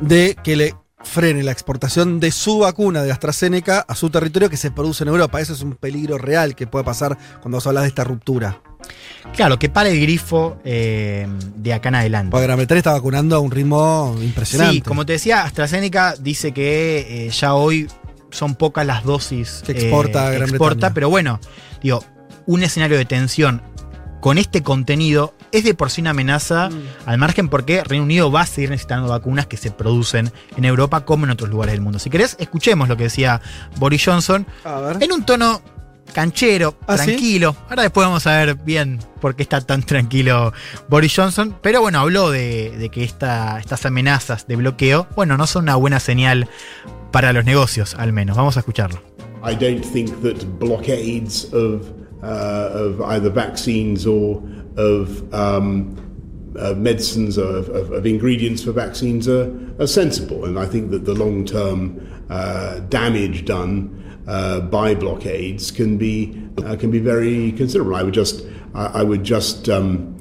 de 0.00 0.36
que 0.42 0.56
le 0.56 0.74
frene 1.10 1.42
la 1.42 1.50
exportación 1.50 2.20
de 2.20 2.30
su 2.30 2.60
vacuna 2.60 3.02
de 3.02 3.10
AstraZeneca 3.10 3.84
a 3.86 3.94
su 3.94 4.10
territorio 4.10 4.48
que 4.48 4.56
se 4.56 4.70
produce 4.70 5.04
en 5.04 5.08
Europa. 5.08 5.40
Eso 5.40 5.52
es 5.52 5.62
un 5.62 5.74
peligro 5.74 6.18
real 6.18 6.54
que 6.54 6.66
puede 6.66 6.84
pasar 6.84 7.18
cuando 7.40 7.56
vos 7.56 7.66
hablas 7.66 7.82
de 7.82 7.88
esta 7.88 8.04
ruptura. 8.04 8.60
Claro, 9.34 9.58
que 9.58 9.68
para 9.68 9.90
el 9.90 10.00
grifo 10.00 10.58
eh, 10.64 11.26
de 11.56 11.74
acá 11.74 11.88
en 11.90 11.96
adelante. 11.96 12.30
Porque 12.30 12.46
Gran 12.46 12.56
Bretaña 12.56 12.78
está 12.78 12.92
vacunando 12.92 13.36
a 13.36 13.40
un 13.40 13.50
ritmo 13.50 14.16
impresionante. 14.22 14.74
Sí, 14.74 14.80
como 14.80 15.04
te 15.04 15.14
decía, 15.14 15.42
AstraZeneca 15.42 16.14
dice 16.16 16.52
que 16.52 17.26
eh, 17.26 17.30
ya 17.30 17.54
hoy 17.54 17.88
son 18.30 18.54
pocas 18.54 18.86
las 18.86 19.02
dosis 19.02 19.62
Que 19.66 19.72
exporta 19.72 20.30
eh, 20.30 20.36
Gran 20.36 20.48
exporta, 20.48 20.74
Bretaña. 20.74 20.94
pero 20.94 21.10
bueno, 21.10 21.40
digo, 21.82 22.04
un 22.46 22.62
escenario 22.62 22.96
de 22.96 23.04
tensión 23.04 23.62
con 24.20 24.38
este 24.38 24.62
contenido 24.62 25.34
es 25.52 25.64
de 25.64 25.74
por 25.74 25.90
sí 25.90 26.00
una 26.00 26.10
amenaza 26.10 26.68
Mm. 26.70 26.82
al 27.06 27.18
margen 27.18 27.48
porque 27.48 27.82
Reino 27.84 28.04
Unido 28.04 28.30
va 28.30 28.42
a 28.42 28.46
seguir 28.46 28.70
necesitando 28.70 29.08
vacunas 29.08 29.46
que 29.46 29.56
se 29.56 29.70
producen 29.70 30.30
en 30.56 30.64
Europa 30.64 31.04
como 31.04 31.24
en 31.24 31.30
otros 31.30 31.50
lugares 31.50 31.72
del 31.72 31.80
mundo. 31.80 31.98
Si 31.98 32.10
querés, 32.10 32.36
escuchemos 32.38 32.88
lo 32.88 32.96
que 32.96 33.04
decía 33.04 33.40
Boris 33.76 34.04
Johnson 34.04 34.46
A 34.64 34.80
ver. 34.80 35.02
en 35.02 35.12
un 35.12 35.24
tono 35.24 35.62
canchero, 36.12 36.76
¿Ah, 36.88 36.98
sí? 36.98 37.04
tranquilo. 37.06 37.56
Ahora 37.68 37.82
después 37.82 38.04
vamos 38.06 38.26
a 38.26 38.36
ver 38.38 38.56
bien 38.56 38.98
por 39.20 39.36
qué 39.36 39.42
está 39.44 39.60
tan 39.60 39.82
tranquilo 39.84 40.52
Boris 40.88 41.14
Johnson. 41.14 41.56
Pero 41.62 41.80
bueno, 41.80 42.00
habló 42.00 42.30
de, 42.30 42.70
de 42.76 42.88
que 42.88 43.04
esta- 43.04 43.58
estas 43.60 43.86
amenazas 43.86 44.46
de 44.46 44.56
bloqueo, 44.56 45.06
bueno, 45.16 45.36
no 45.36 45.46
son 45.46 45.62
una 45.64 45.76
buena 45.76 46.00
señal 46.00 46.48
para 47.12 47.32
los 47.32 47.44
negocios, 47.44 47.94
al 47.96 48.12
menos. 48.12 48.36
Vamos 48.36 48.56
a 48.56 48.60
escucharlo. 48.60 49.00
I 49.42 49.54
don't 49.54 49.84
think 49.92 50.10
that 50.22 50.44
blockades 50.58 51.48
of, 51.54 51.82
of 52.22 53.00
either 53.02 53.30
vaccines 53.30 54.06
or 54.06 54.42
of 54.76 55.32
um, 55.34 55.96
uh, 56.58 56.74
medicines 56.74 57.38
or 57.38 57.56
of, 57.56 57.68
of, 57.68 57.92
of 57.92 58.06
ingredients 58.06 58.62
for 58.64 58.72
vaccines 58.72 59.28
are, 59.28 59.50
are 59.78 59.86
sensible. 59.86 60.44
And 60.44 60.58
I 60.58 60.66
think 60.66 60.90
that 60.90 61.04
the 61.04 61.14
long 61.14 61.44
term 61.44 62.26
uh, 62.28 62.80
damage 62.80 63.44
done 63.44 63.96
uh, 64.26 64.60
by 64.60 64.94
blockades 64.94 65.70
can 65.70 65.96
be, 65.98 66.40
uh, 66.64 66.76
can 66.76 66.90
be 66.90 66.98
very 66.98 67.52
considerable. 67.52 67.96
I 67.96 68.02
would 68.02 68.14
just, 68.14 68.44
I, 68.74 69.02
would 69.02 69.24
just 69.24 69.68
um, 69.68 70.20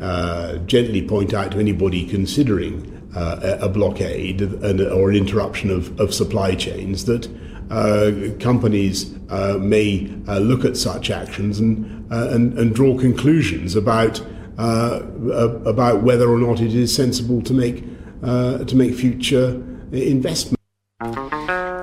uh, 0.00 0.56
gently 0.58 1.06
point 1.06 1.34
out 1.34 1.52
to 1.52 1.58
anybody 1.58 2.06
considering 2.06 2.96
uh, 3.14 3.58
a 3.60 3.64
a 3.66 3.68
blockade 3.68 4.40
and, 4.40 4.80
or 4.80 5.10
an 5.10 5.16
interruption 5.16 5.70
of, 5.70 5.98
of 6.00 6.14
supply 6.14 6.54
chains 6.54 7.06
that 7.06 7.28
uh, 7.70 8.10
companies 8.40 9.14
uh, 9.30 9.56
may 9.58 10.10
uh, 10.28 10.38
look 10.38 10.64
at 10.64 10.76
such 10.76 11.10
actions 11.10 11.60
and, 11.60 12.06
uh, 12.12 12.28
and, 12.30 12.58
and 12.58 12.74
draw 12.74 12.96
conclusions 12.98 13.76
about, 13.76 14.20
uh, 14.58 15.00
uh, 15.32 15.60
about 15.64 16.02
whether 16.02 16.28
or 16.28 16.38
not 16.38 16.60
it 16.60 16.74
is 16.74 16.94
sensible 16.94 17.40
to 17.42 17.54
make, 17.54 17.84
to 18.22 18.74
make 18.74 18.94
future 18.94 19.62
investments. 19.92 20.56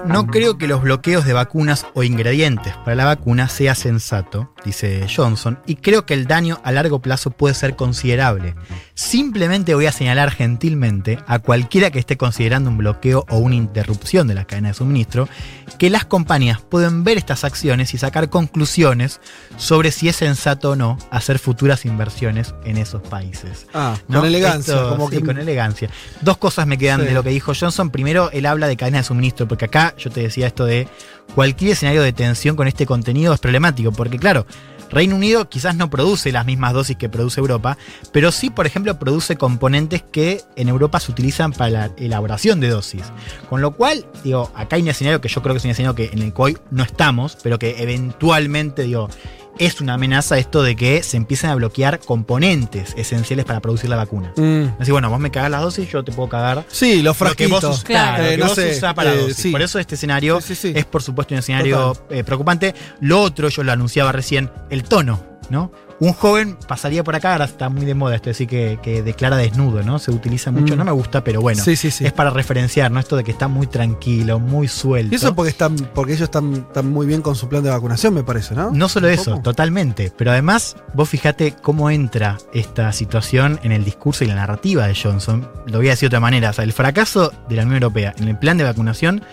No 0.07 0.27
creo 0.27 0.57
que 0.57 0.67
los 0.67 0.81
bloqueos 0.81 1.25
de 1.25 1.33
vacunas 1.33 1.85
o 1.93 2.03
ingredientes 2.03 2.73
para 2.77 2.95
la 2.95 3.03
vacuna 3.03 3.49
sea 3.49 3.75
sensato, 3.75 4.53
dice 4.63 5.05
Johnson, 5.13 5.59
y 5.65 5.75
creo 5.75 6.05
que 6.05 6.13
el 6.13 6.27
daño 6.27 6.61
a 6.63 6.71
largo 6.71 7.01
plazo 7.01 7.31
puede 7.31 7.55
ser 7.55 7.75
considerable. 7.75 8.55
Simplemente 8.97 9.75
voy 9.75 9.85
a 9.85 9.91
señalar 9.91 10.31
gentilmente 10.31 11.19
a 11.27 11.37
cualquiera 11.37 11.91
que 11.91 11.99
esté 11.99 12.17
considerando 12.17 12.71
un 12.71 12.79
bloqueo 12.79 13.25
o 13.29 13.37
una 13.37 13.53
interrupción 13.53 14.27
de 14.27 14.33
la 14.33 14.45
cadena 14.45 14.69
de 14.69 14.73
suministro 14.73 15.29
que 15.77 15.91
las 15.91 16.03
compañías 16.03 16.61
pueden 16.61 17.03
ver 17.03 17.19
estas 17.19 17.43
acciones 17.43 17.93
y 17.93 17.99
sacar 17.99 18.31
conclusiones 18.31 19.21
sobre 19.55 19.91
si 19.91 20.09
es 20.09 20.15
sensato 20.15 20.71
o 20.71 20.75
no 20.75 20.97
hacer 21.11 21.37
futuras 21.37 21.85
inversiones 21.85 22.55
en 22.65 22.77
esos 22.77 23.03
países. 23.03 23.67
Ah, 23.71 23.95
¿no? 24.07 24.21
con 24.21 24.29
elegancia. 24.29 24.73
Esto, 24.73 24.89
como 24.89 25.11
sí, 25.11 25.17
que, 25.17 25.23
con 25.23 25.37
elegancia. 25.37 25.91
Dos 26.21 26.37
cosas 26.37 26.65
me 26.65 26.79
quedan 26.79 27.01
Sí. 27.01 27.05
de 27.05 27.13
lo 27.13 27.21
que 27.21 27.29
dijo 27.29 27.53
Johnson. 27.53 27.91
Primero, 27.91 28.31
él 28.31 28.47
habla 28.47 28.65
de 28.65 28.77
cadena 28.77 28.97
de 28.97 29.03
suministro, 29.03 29.47
porque 29.47 29.65
acá 29.65 29.93
yo 29.99 30.09
te 30.09 30.21
decía 30.21 30.47
esto 30.47 30.65
de 30.65 30.87
cualquier 31.35 31.73
escenario 31.73 32.01
de 32.01 32.13
tensión 32.13 32.55
con 32.55 32.67
este 32.67 32.87
contenido 32.87 33.31
es 33.31 33.39
problemático, 33.39 33.91
porque 33.91 34.17
claro, 34.17 34.47
Reino 34.89 35.15
Unido 35.15 35.49
quizás 35.49 35.75
no 35.75 35.89
produce 35.89 36.31
las 36.31 36.45
mismas 36.45 36.73
dosis 36.73 36.97
que 36.97 37.09
produce 37.09 37.39
Europa, 37.39 37.77
pero 38.11 38.31
sí, 38.31 38.49
por 38.49 38.65
ejemplo, 38.65 38.97
produce 38.97 39.35
componentes 39.35 40.01
que 40.03 40.41
en 40.55 40.69
Europa 40.69 40.99
se 40.99 41.11
utilizan 41.11 41.51
para 41.51 41.69
la 41.69 41.91
elaboración 41.97 42.59
de 42.59 42.69
dosis. 42.69 43.03
Con 43.49 43.61
lo 43.61 43.71
cual, 43.71 44.05
digo, 44.23 44.51
acá 44.55 44.75
hay 44.75 44.81
un 44.81 44.89
escenario 44.89 45.21
que 45.21 45.29
yo 45.29 45.41
creo 45.41 45.53
que 45.53 45.59
es 45.59 45.65
un 45.65 45.71
escenario 45.71 45.95
que 45.95 46.09
en 46.11 46.21
el 46.21 46.33
que 46.33 46.41
hoy 46.41 46.57
no 46.71 46.83
estamos, 46.83 47.37
pero 47.43 47.59
que 47.59 47.81
eventualmente, 47.81 48.83
digo, 48.83 49.09
es 49.59 49.81
una 49.81 49.93
amenaza 49.95 50.37
esto 50.37 50.61
de 50.63 50.75
que 50.75 51.03
se 51.03 51.17
empiecen 51.17 51.49
a 51.49 51.55
bloquear 51.55 51.99
componentes 51.99 52.93
esenciales 52.97 53.45
para 53.45 53.59
producir 53.59 53.89
la 53.89 53.95
vacuna. 53.95 54.31
Mm. 54.35 54.81
Así, 54.81 54.91
bueno, 54.91 55.09
vos 55.09 55.19
me 55.19 55.31
cagás 55.31 55.51
las 55.51 55.61
dosis, 55.61 55.89
yo 55.89 56.03
te 56.03 56.11
puedo 56.11 56.29
cagar 56.29 56.65
Sí, 56.67 57.01
los 57.01 57.19
lo 57.19 57.35
que 57.35 57.47
vos, 57.47 57.59
frasquitos. 57.61 57.83
claro, 57.83 58.23
Eh, 58.23 58.25
lo 58.25 58.31
que 58.31 58.37
no 58.37 58.45
vos 58.47 58.55
sé, 58.55 58.71
usás 58.77 58.93
para 58.93 59.13
eh, 59.13 59.17
dosis. 59.17 59.35
sí. 59.37 59.51
Por 59.51 59.61
eso 59.61 59.79
este 59.79 59.95
escenario 59.95 60.41
Sí, 60.41 60.55
sí, 60.55 60.73
sí. 60.73 60.73
es, 60.75 60.85
por 60.85 61.01
supuesto, 61.03 61.33
un 61.33 61.39
escenario 61.39 61.95
eh, 62.09 62.23
preocupante. 62.23 62.75
Lo 63.01 63.21
otro, 63.21 63.49
yo 63.49 63.63
lo 63.63 63.71
anunciaba 63.71 64.11
recién, 64.11 64.49
el 64.69 64.83
tono, 64.83 65.23
¿no? 65.49 65.71
Un 65.99 66.13
joven 66.13 66.57
pasaría 66.67 67.03
por 67.03 67.15
acá, 67.15 67.31
ahora 67.33 67.45
está 67.45 67.69
muy 67.69 67.83
de 67.83 67.95
moda 67.95 68.15
esto, 68.15 68.25
de 68.25 68.31
decir 68.31 68.47
que, 68.47 68.77
que 68.83 69.01
declara 69.01 69.35
desnudo, 69.35 69.81
¿no? 69.81 69.97
Se 69.97 70.11
utiliza 70.11 70.51
mucho, 70.51 70.75
Mm. 70.75 70.77
no 70.77 70.85
me 70.85 70.91
gusta, 70.91 71.23
pero 71.23 71.41
bueno. 71.41 71.63
Sí, 71.63 71.75
sí, 71.75 71.89
sí. 71.89 72.05
Es 72.05 72.13
para 72.13 72.29
referenciar, 72.29 72.91
¿no? 72.91 72.99
Esto 72.99 73.15
de 73.15 73.23
que 73.23 73.31
está 73.31 73.47
muy 73.47 73.65
tranquilo, 73.65 74.39
muy 74.39 74.67
suelto. 74.67 75.11
Y 75.13 75.15
eso 75.15 75.33
porque 75.33 75.49
están, 75.49 75.75
porque 75.95 76.13
ellos 76.13 76.25
están, 76.25 76.53
están 76.53 76.91
muy 76.91 77.07
bien 77.07 77.23
con 77.23 77.35
su 77.35 77.49
plan 77.49 77.63
de 77.63 77.71
vacunación, 77.71 78.13
me 78.13 78.23
parece, 78.23 78.53
¿no? 78.53 78.69
No 78.69 78.89
solo 78.89 79.07
eso, 79.07 79.31
poco. 79.31 79.41
totalmente. 79.43 80.11
Pero 80.15 80.29
además, 80.31 80.75
vos 80.93 81.09
fijate 81.09 81.53
cómo 81.63 81.89
entra 81.89 82.37
esta 82.53 82.91
situación 82.91 83.59
en 83.63 83.71
el 83.71 83.83
discurso 83.83 84.23
y 84.23 84.27
la 84.27 84.35
narrativa 84.35 84.85
de 84.87 84.93
Johnson. 84.95 85.49
Lo 85.65 85.79
voy 85.79 85.87
a 85.87 85.91
decir 85.91 86.09
de 86.09 86.15
otra 86.15 86.19
manera. 86.19 86.51
O 86.51 86.53
sea, 86.53 86.63
el 86.63 86.73
fracaso 86.73 87.33
de 87.49 87.55
la 87.55 87.63
Unión 87.63 87.77
Europea 87.81 88.13
en 88.19 88.27
el 88.27 88.37
plan 88.37 88.57
de 88.57 88.63
vacunación 88.65 89.23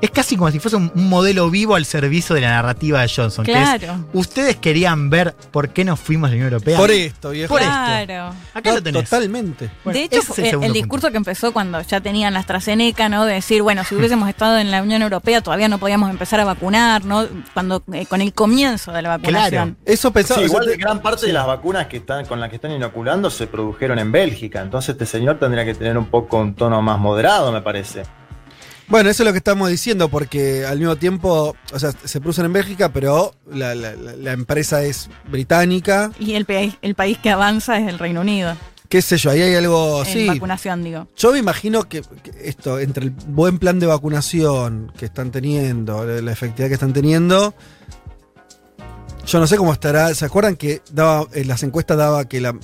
es 0.00 0.10
casi 0.10 0.36
como 0.36 0.50
si 0.50 0.58
fuese 0.60 0.76
un, 0.76 0.92
un 0.94 1.08
modelo 1.08 1.50
vivo 1.50 1.74
al 1.74 1.84
servicio 1.84 2.34
de 2.34 2.42
la 2.42 2.50
narrativa 2.50 3.00
de 3.02 3.08
Johnson. 3.14 3.44
que 3.44 3.52
es, 3.52 3.58
Claro. 3.58 4.04
Ustedes 4.12 4.56
querían 4.56 5.10
ver 5.10 5.34
por 5.50 5.70
qué 5.70 5.84
nos 5.84 5.98
fuimos 5.98 6.30
de 6.30 6.36
la 6.36 6.42
Unión 6.44 6.52
Europea. 6.54 6.78
Por 6.78 6.90
esto, 6.90 7.30
viejo. 7.30 7.48
Por 7.52 7.60
esto. 7.60 7.72
Claro. 7.74 8.34
Acá 8.54 8.74
lo 8.74 8.82
tenés. 8.82 9.04
Totalmente. 9.10 9.70
Bueno, 9.84 9.98
de 9.98 10.04
hecho, 10.04 10.18
es 10.20 10.38
el 10.38 10.58
punto. 10.58 10.72
discurso 10.72 11.10
que 11.10 11.16
empezó 11.16 11.52
cuando 11.52 11.80
ya 11.82 12.00
tenían 12.00 12.32
la 12.34 12.40
AstraZeneca, 12.40 13.08
¿no? 13.08 13.24
De 13.24 13.34
decir, 13.34 13.62
bueno, 13.62 13.82
si 13.84 13.94
hubiésemos 13.96 14.28
estado 14.28 14.58
en 14.58 14.70
la 14.70 14.82
Unión 14.82 15.02
Europea 15.02 15.40
todavía 15.40 15.68
no 15.68 15.78
podíamos 15.78 16.10
empezar 16.10 16.38
a 16.40 16.44
vacunar, 16.44 17.04
¿no? 17.04 17.26
Cuando 17.54 17.82
eh, 17.92 18.06
con 18.06 18.20
el 18.20 18.32
comienzo 18.32 18.92
de 18.92 19.02
la 19.02 19.08
vacunación. 19.10 19.76
Eso 19.84 20.12
pensaba. 20.12 20.40
Sí, 20.40 20.46
o 20.46 20.48
sea, 20.48 20.56
igual 20.60 20.70
te- 20.70 20.76
gran 20.80 21.00
parte 21.00 21.26
de 21.26 21.32
las 21.32 21.46
vacunas 21.46 21.86
que 21.88 21.96
están 21.98 22.24
con 22.26 22.38
las 22.40 22.50
que 22.50 22.56
están 22.56 22.70
inoculando 22.70 23.30
se 23.30 23.46
produjeron 23.48 23.98
en 23.98 24.12
Bélgica. 24.12 24.60
Entonces 24.62 24.90
este 24.90 25.06
señor 25.06 25.38
tendría 25.38 25.64
que 25.64 25.74
tener 25.74 25.98
un 25.98 26.06
poco 26.06 26.38
un 26.38 26.54
tono 26.54 26.80
más 26.82 26.98
moderado, 26.98 27.50
me 27.52 27.62
parece. 27.62 28.02
Bueno, 28.88 29.10
eso 29.10 29.22
es 29.22 29.26
lo 29.26 29.32
que 29.32 29.38
estamos 29.38 29.68
diciendo, 29.68 30.08
porque 30.08 30.64
al 30.64 30.78
mismo 30.78 30.96
tiempo, 30.96 31.54
o 31.72 31.78
sea, 31.78 31.92
se 32.04 32.20
producen 32.20 32.46
en 32.46 32.54
Bélgica, 32.54 32.90
pero 32.90 33.34
la, 33.50 33.74
la- 33.74 33.94
la- 33.94 34.16
la 34.16 34.32
empresa 34.32 34.82
es 34.82 35.10
británica. 35.30 36.10
Y 36.18 36.32
el, 36.34 36.46
país- 36.46 36.76
el 36.80 36.94
país 36.94 37.18
que 37.18 37.28
avanza 37.30 37.78
es 37.78 37.86
el 37.86 37.98
Reino 37.98 38.22
Unido. 38.22 38.56
Qué 38.88 39.02
sé 39.02 39.18
yo, 39.18 39.30
ahí 39.30 39.42
hay 39.42 39.54
algo. 39.54 40.02
en 40.02 40.08
Oh, 40.08 40.10
sí. 40.10 40.26
vacunación, 40.26 40.82
digo. 40.82 41.06
Yo 41.14 41.32
me 41.32 41.38
imagino 41.38 41.86
que, 41.86 42.00
que 42.00 42.32
esto, 42.44 42.78
entre 42.78 43.04
el 43.04 43.10
buen 43.10 43.58
plan 43.58 43.78
de 43.78 43.84
vacunación 43.86 44.90
que 44.96 45.04
están 45.04 45.30
teniendo, 45.30 46.06
la 46.06 46.32
efectividad 46.32 46.68
que 46.68 46.74
están 46.74 46.94
teniendo, 46.94 47.52
yo 49.26 49.38
no 49.40 49.46
sé 49.46 49.58
cómo 49.58 49.74
estará. 49.74 50.14
¿Se 50.14 50.24
acuerdan 50.24 50.56
que 50.56 50.80
daba, 50.90 51.26
en 51.34 51.48
las 51.48 51.62
encuestas 51.62 51.98
daba 51.98 52.24
que 52.26 52.40
la, 52.40 52.56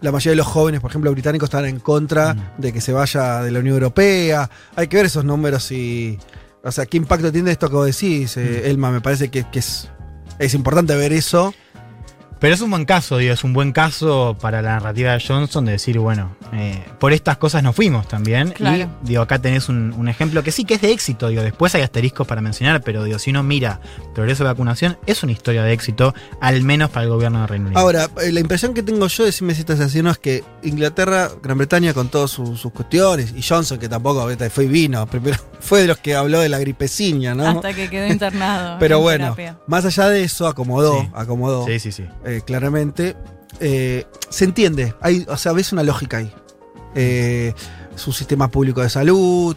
la 0.00 0.12
mayoría 0.12 0.32
de 0.32 0.36
los 0.36 0.46
jóvenes, 0.46 0.80
por 0.80 0.90
ejemplo, 0.90 1.10
británicos, 1.12 1.46
estaban 1.48 1.66
en 1.68 1.78
contra 1.80 2.34
Mm. 2.34 2.60
de 2.60 2.72
que 2.72 2.80
se 2.80 2.92
vaya 2.92 3.42
de 3.42 3.50
la 3.50 3.58
Unión 3.58 3.74
Europea? 3.74 4.48
Hay 4.76 4.86
que 4.88 4.96
ver 4.96 5.06
esos 5.06 5.24
números 5.24 5.70
y. 5.72 6.18
O 6.62 6.70
sea, 6.72 6.84
¿qué 6.86 6.96
impacto 6.98 7.32
tiene 7.32 7.50
esto 7.50 7.68
que 7.68 7.74
vos 7.76 7.86
decís, 7.86 8.36
eh, 8.36 8.62
Mm. 8.64 8.70
Elma? 8.70 8.90
Me 8.90 9.00
parece 9.00 9.30
que, 9.30 9.44
que 9.50 9.58
es, 9.60 9.88
es 10.38 10.54
importante 10.54 10.94
ver 10.94 11.12
eso. 11.12 11.54
Pero 12.40 12.54
es 12.54 12.60
un 12.62 12.70
buen 12.70 12.86
caso, 12.86 13.18
digo, 13.18 13.34
es 13.34 13.44
un 13.44 13.52
buen 13.52 13.72
caso 13.72 14.34
para 14.40 14.62
la 14.62 14.70
narrativa 14.70 15.12
de 15.12 15.22
Johnson 15.24 15.66
de 15.66 15.72
decir, 15.72 15.98
bueno, 15.98 16.36
eh, 16.54 16.82
por 16.98 17.12
estas 17.12 17.36
cosas 17.36 17.62
nos 17.62 17.76
fuimos 17.76 18.08
también. 18.08 18.52
Claro. 18.52 18.88
Y 19.04 19.08
digo, 19.08 19.22
acá 19.22 19.38
tenés 19.38 19.68
un, 19.68 19.92
un 19.92 20.08
ejemplo 20.08 20.42
que 20.42 20.50
sí 20.50 20.64
que 20.64 20.74
es 20.74 20.80
de 20.80 20.90
éxito, 20.90 21.28
digo, 21.28 21.42
después 21.42 21.74
hay 21.74 21.82
asteriscos 21.82 22.26
para 22.26 22.40
mencionar, 22.40 22.80
pero 22.82 23.04
digo, 23.04 23.18
si 23.18 23.30
uno 23.30 23.42
mira 23.42 23.80
progreso 24.14 24.42
de 24.44 24.48
vacunación, 24.48 24.96
es 25.06 25.22
una 25.22 25.32
historia 25.32 25.62
de 25.62 25.74
éxito, 25.74 26.14
al 26.40 26.62
menos 26.62 26.88
para 26.88 27.04
el 27.04 27.10
gobierno 27.10 27.42
de 27.42 27.46
Reino 27.46 27.66
Unido. 27.66 27.78
Ahora, 27.78 28.08
eh, 28.22 28.32
la 28.32 28.40
impresión 28.40 28.72
que 28.72 28.82
tengo 28.82 29.06
yo, 29.06 29.24
decime 29.24 29.54
si 29.54 29.60
estás 29.60 29.80
así, 29.80 30.02
no 30.02 30.10
es 30.10 30.18
que 30.18 30.42
Inglaterra, 30.62 31.30
Gran 31.42 31.58
Bretaña 31.58 31.92
con 31.92 32.08
todas 32.08 32.30
sus, 32.30 32.58
sus 32.58 32.72
cuestiones, 32.72 33.34
y 33.36 33.42
Johnson, 33.42 33.78
que 33.78 33.88
tampoco 33.88 34.26
fue 34.50 34.64
y 34.64 34.68
vino, 34.68 35.06
primero 35.10 35.36
fue 35.60 35.82
de 35.82 35.86
los 35.86 35.98
que 35.98 36.14
habló 36.14 36.40
de 36.40 36.48
la 36.48 36.58
gripeciña, 36.58 37.34
¿no? 37.34 37.46
Hasta 37.46 37.72
que 37.72 37.88
quedó 37.88 38.06
internado. 38.06 38.76
Pero 38.80 38.96
en 38.96 39.02
bueno, 39.02 39.24
terapia. 39.34 39.58
más 39.66 39.84
allá 39.84 40.08
de 40.08 40.24
eso, 40.24 40.46
acomodó, 40.46 41.00
Sí. 41.02 41.08
acomodó, 41.14 41.66
sí, 41.66 41.78
sí, 41.78 41.92
sí. 41.92 42.04
eh, 42.24 42.40
claramente. 42.44 43.16
Eh, 43.60 44.06
se 44.30 44.44
entiende, 44.44 44.94
hay, 45.00 45.26
o 45.28 45.36
sea, 45.36 45.52
ves 45.52 45.72
una 45.72 45.82
lógica 45.82 46.18
ahí. 46.18 46.32
Eh, 46.94 47.52
su 47.96 48.12
sistema 48.12 48.48
público 48.50 48.80
de 48.80 48.88
salud, 48.88 49.54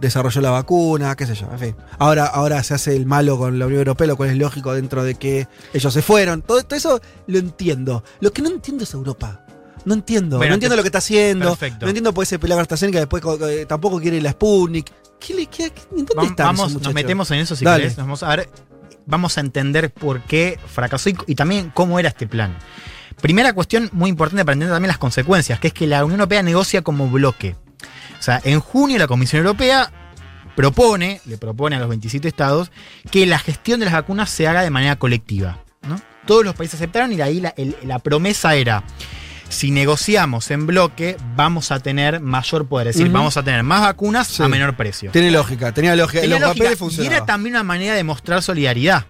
desarrolló 0.00 0.40
la 0.40 0.50
vacuna, 0.50 1.14
qué 1.14 1.26
sé 1.26 1.34
yo, 1.34 1.46
en 1.52 1.58
fin. 1.58 1.76
Ahora, 1.98 2.24
ahora 2.26 2.62
se 2.62 2.72
hace 2.74 2.96
el 2.96 3.04
malo 3.04 3.36
con 3.36 3.58
la 3.58 3.66
Unión 3.66 3.80
Europea, 3.80 4.06
lo 4.06 4.16
cual 4.16 4.30
es 4.30 4.38
lógico 4.38 4.72
dentro 4.72 5.04
de 5.04 5.16
que 5.16 5.46
ellos 5.74 5.92
se 5.92 6.00
fueron. 6.00 6.40
Todo, 6.40 6.62
todo 6.64 6.76
eso 6.76 7.00
lo 7.26 7.38
entiendo. 7.38 8.02
Lo 8.20 8.32
que 8.32 8.40
no 8.40 8.48
entiendo 8.48 8.84
es 8.84 8.94
Europa. 8.94 9.41
No 9.84 9.94
entiendo, 9.94 10.36
Bueno, 10.36 10.50
no 10.50 10.54
entiendo 10.54 10.74
te- 10.74 10.76
lo 10.78 10.82
que 10.82 10.88
está 10.88 10.98
haciendo. 10.98 11.48
Perfecto. 11.50 11.86
No 11.86 11.88
entiendo 11.88 12.12
por 12.14 12.22
qué 12.22 12.26
se 12.26 12.38
pelea 12.38 12.56
con 12.56 12.62
AstraZeneca, 12.62 12.98
después 12.98 13.22
eh, 13.48 13.66
tampoco 13.68 14.00
quiere 14.00 14.20
la 14.20 14.30
Sputnik. 14.32 14.90
¿Qué 15.18 15.34
le 15.34 15.46
queda? 15.46 15.70
¿Qué- 15.70 15.82
¿Dónde 15.90 16.14
Vam- 16.14 16.30
están 16.30 16.46
vamos, 16.56 16.72
nos 16.80 16.94
metemos 16.94 17.30
en 17.30 17.38
eso 17.40 17.54
si 17.56 17.64
Dale. 17.64 17.82
querés. 17.84 17.96
Nos 17.98 18.06
vamos 18.06 18.22
a 18.22 18.28
ver, 18.36 18.48
vamos 19.06 19.36
a 19.38 19.40
entender 19.40 19.90
por 19.92 20.20
qué 20.22 20.58
fracasó 20.66 21.10
y, 21.10 21.16
y 21.26 21.34
también 21.34 21.70
cómo 21.74 21.98
era 21.98 22.08
este 22.08 22.26
plan. 22.26 22.56
Primera 23.20 23.52
cuestión 23.52 23.88
muy 23.92 24.10
importante 24.10 24.44
para 24.44 24.54
entender 24.54 24.74
también 24.74 24.88
las 24.88 24.98
consecuencias, 24.98 25.60
que 25.60 25.68
es 25.68 25.74
que 25.74 25.86
la 25.86 26.04
Unión 26.04 26.20
Europea 26.20 26.42
negocia 26.42 26.82
como 26.82 27.08
bloque. 27.08 27.54
O 28.18 28.22
sea, 28.22 28.40
en 28.44 28.58
junio 28.60 28.98
la 28.98 29.06
Comisión 29.06 29.40
Europea 29.44 29.92
propone, 30.56 31.20
le 31.26 31.38
propone 31.38 31.76
a 31.76 31.78
los 31.78 31.88
27 31.88 32.28
estados, 32.28 32.70
que 33.10 33.26
la 33.26 33.38
gestión 33.38 33.80
de 33.80 33.86
las 33.86 33.94
vacunas 33.94 34.30
se 34.30 34.46
haga 34.48 34.62
de 34.62 34.70
manera 34.70 34.96
colectiva. 34.96 35.58
¿no? 35.86 36.00
Todos 36.26 36.44
los 36.44 36.54
países 36.54 36.74
aceptaron 36.80 37.12
y 37.12 37.16
de 37.16 37.22
ahí 37.22 37.40
la, 37.40 37.54
el- 37.56 37.76
la 37.84 37.98
promesa 37.98 38.54
era, 38.54 38.84
si 39.52 39.70
negociamos 39.70 40.50
en 40.50 40.66
bloque, 40.66 41.16
vamos 41.36 41.70
a 41.70 41.78
tener 41.80 42.20
mayor 42.20 42.66
poder, 42.66 42.88
es 42.88 42.96
decir, 42.96 43.12
vamos 43.12 43.36
a 43.36 43.42
tener 43.42 43.62
más 43.62 43.80
vacunas 43.82 44.26
Sí. 44.28 44.42
a 44.42 44.48
menor 44.48 44.76
precio. 44.76 45.10
Tiene 45.10 45.30
lógica, 45.30 45.72
tenía 45.72 45.94
lógica. 45.94 46.22
Tenía 46.22 46.36
los 46.38 46.48
lógica, 46.48 46.64
papeles 46.64 46.76
y 46.76 46.78
funcionaban. 46.78 47.16
era 47.16 47.26
también 47.26 47.54
una 47.54 47.62
manera 47.62 47.94
de 47.94 48.02
mostrar 48.04 48.42
solidaridad, 48.42 49.06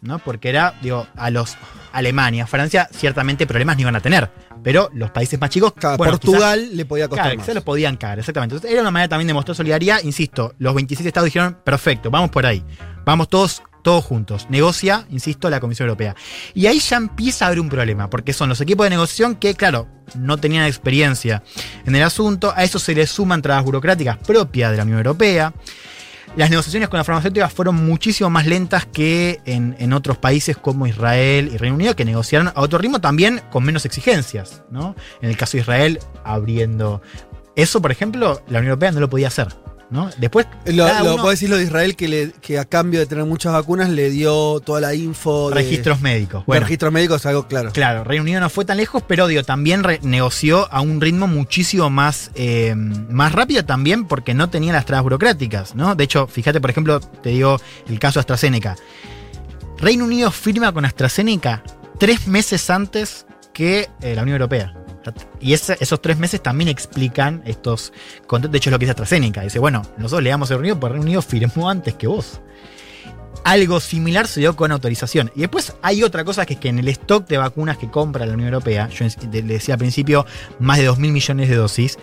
¿no? 0.00 0.18
Porque 0.18 0.48
era, 0.50 0.74
digo, 0.82 1.06
a 1.16 1.30
los 1.30 1.56
Alemania, 1.92 2.46
Francia, 2.46 2.88
ciertamente 2.92 3.46
problemas 3.46 3.76
no 3.76 3.82
iban 3.82 3.96
a 3.96 4.00
tener. 4.00 4.30
Pero 4.62 4.90
los 4.94 5.10
países 5.12 5.40
más 5.40 5.48
chicos, 5.50 5.72
Claro, 5.74 5.96
bueno, 5.96 6.12
Portugal 6.18 6.76
le 6.76 6.84
podía 6.84 7.08
costar 7.08 7.26
claro, 7.26 7.36
más. 7.38 7.44
quizás 7.46 7.54
lo 7.54 7.64
podían 7.64 7.96
caer, 7.96 8.18
exactamente. 8.18 8.54
Entonces, 8.56 8.70
era 8.72 8.82
una 8.82 8.90
manera 8.90 9.08
también 9.08 9.28
de 9.28 9.34
mostrar 9.34 9.54
solidaridad. 9.56 10.02
Insisto, 10.02 10.54
los 10.58 10.74
27 10.74 11.08
estados 11.08 11.26
dijeron, 11.26 11.56
perfecto, 11.64 12.10
vamos 12.10 12.30
por 12.30 12.44
ahí. 12.44 12.62
Vamos 13.04 13.28
todos, 13.28 13.62
todos 13.86 14.04
juntos. 14.04 14.48
Negocia, 14.50 15.06
insisto, 15.10 15.48
la 15.48 15.60
Comisión 15.60 15.86
Europea. 15.86 16.16
Y 16.54 16.66
ahí 16.66 16.80
ya 16.80 16.96
empieza 16.96 17.44
a 17.44 17.46
haber 17.46 17.60
un 17.60 17.68
problema, 17.68 18.10
porque 18.10 18.32
son 18.32 18.48
los 18.48 18.60
equipos 18.60 18.84
de 18.84 18.90
negociación 18.90 19.36
que, 19.36 19.54
claro, 19.54 19.86
no 20.16 20.38
tenían 20.38 20.66
experiencia 20.66 21.44
en 21.86 21.94
el 21.94 22.02
asunto. 22.02 22.52
A 22.56 22.64
eso 22.64 22.80
se 22.80 22.96
le 22.96 23.06
suman 23.06 23.42
trabas 23.42 23.62
burocráticas 23.62 24.16
propias 24.16 24.72
de 24.72 24.78
la 24.78 24.82
Unión 24.82 24.98
Europea. 24.98 25.54
Las 26.34 26.50
negociaciones 26.50 26.88
con 26.88 26.98
las 26.98 27.06
farmacéuticas 27.06 27.52
fueron 27.52 27.76
muchísimo 27.76 28.28
más 28.28 28.46
lentas 28.46 28.86
que 28.86 29.40
en, 29.44 29.76
en 29.78 29.92
otros 29.92 30.18
países 30.18 30.56
como 30.56 30.88
Israel 30.88 31.48
y 31.54 31.56
Reino 31.56 31.76
Unido, 31.76 31.94
que 31.94 32.04
negociaron 32.04 32.48
a 32.48 32.62
otro 32.62 32.80
ritmo 32.80 33.00
también 33.00 33.40
con 33.52 33.62
menos 33.62 33.84
exigencias. 33.84 34.64
¿no? 34.68 34.96
En 35.22 35.30
el 35.30 35.36
caso 35.36 35.52
de 35.52 35.60
Israel, 35.60 36.00
abriendo. 36.24 37.02
Eso, 37.54 37.80
por 37.80 37.92
ejemplo, 37.92 38.42
la 38.48 38.58
Unión 38.58 38.70
Europea 38.70 38.90
no 38.90 38.98
lo 38.98 39.08
podía 39.08 39.28
hacer. 39.28 39.46
¿No? 39.90 40.10
Después, 40.18 40.46
Lo, 40.66 40.84
cada 40.86 41.02
lo- 41.02 41.14
uno- 41.14 41.22
vos 41.22 41.32
decís 41.32 41.48
lo 41.48 41.56
de 41.56 41.64
Israel 41.64 41.94
que, 41.96 42.08
le- 42.08 42.32
que 42.40 42.58
a 42.58 42.64
cambio 42.64 43.00
de 43.00 43.06
tener 43.06 43.24
muchas 43.24 43.52
vacunas 43.52 43.88
le 43.88 44.10
dio 44.10 44.60
toda 44.60 44.80
la 44.80 44.94
info 44.94 45.48
de 45.50 45.54
registros 45.54 46.00
médicos. 46.00 46.44
Bueno, 46.46 46.62
registros 46.64 46.92
médicos, 46.92 47.24
algo 47.26 47.46
claro. 47.46 47.70
Claro, 47.72 48.02
Reino 48.04 48.22
Unido 48.24 48.40
no 48.40 48.50
fue 48.50 48.64
tan 48.64 48.76
lejos, 48.78 49.02
pero 49.06 49.26
digo, 49.28 49.42
también 49.44 49.82
negoció 50.02 50.68
a 50.72 50.80
un 50.80 51.00
ritmo 51.00 51.26
muchísimo 51.28 51.88
más, 51.90 52.30
eh, 52.34 52.74
más 52.76 53.32
rápido 53.32 53.64
también 53.64 54.06
porque 54.06 54.34
no 54.34 54.50
tenía 54.50 54.72
las 54.72 54.86
trabas 54.86 55.04
burocráticas, 55.04 55.74
¿no? 55.74 55.94
De 55.94 56.04
hecho, 56.04 56.26
fíjate, 56.26 56.60
por 56.60 56.70
ejemplo, 56.70 57.00
te 57.00 57.30
digo 57.30 57.60
el 57.88 57.98
caso 57.98 58.18
de 58.18 58.20
AstraZeneca. 58.22 58.76
Reino 59.78 60.04
Unido 60.04 60.30
firma 60.30 60.72
con 60.72 60.84
AstraZeneca 60.84 61.62
tres 61.98 62.26
meses 62.26 62.70
antes 62.70 63.26
que 63.52 63.88
eh, 64.00 64.14
la 64.14 64.22
Unión 64.22 64.36
Europea. 64.36 64.74
Y 65.40 65.52
esos 65.52 66.00
tres 66.00 66.18
meses 66.18 66.42
también 66.42 66.68
explican 66.68 67.42
estos 67.44 67.92
De 68.50 68.58
hecho, 68.58 68.70
es 68.70 68.72
lo 68.72 68.78
que 68.78 68.84
dice 68.84 68.92
AstraZeneca. 68.92 69.42
Dice, 69.42 69.58
bueno, 69.58 69.82
nosotros 69.96 70.22
le 70.22 70.30
damos 70.30 70.50
el 70.50 70.58
Reino 70.58 70.74
Unido, 70.74 70.80
pero 70.80 70.86
el 70.88 70.92
Reino 70.94 71.06
Unido 71.06 71.22
firmó 71.22 71.70
antes 71.70 71.94
que 71.94 72.06
vos. 72.06 72.40
Algo 73.44 73.78
similar 73.80 74.26
se 74.26 74.40
dio 74.40 74.56
con 74.56 74.72
autorización. 74.72 75.30
Y 75.36 75.40
después 75.40 75.74
hay 75.82 76.02
otra 76.02 76.24
cosa 76.24 76.46
que 76.46 76.54
es 76.54 76.60
que 76.60 76.68
en 76.68 76.78
el 76.78 76.88
stock 76.88 77.28
de 77.28 77.38
vacunas 77.38 77.78
que 77.78 77.90
compra 77.90 78.26
la 78.26 78.34
Unión 78.34 78.48
Europea, 78.48 78.88
yo 78.88 79.06
le 79.30 79.42
decía 79.42 79.74
al 79.74 79.78
principio, 79.78 80.26
más 80.58 80.78
de 80.78 80.84
2 80.84 80.98
mil 80.98 81.12
millones 81.12 81.48
de 81.48 81.54
dosis, 81.54 81.98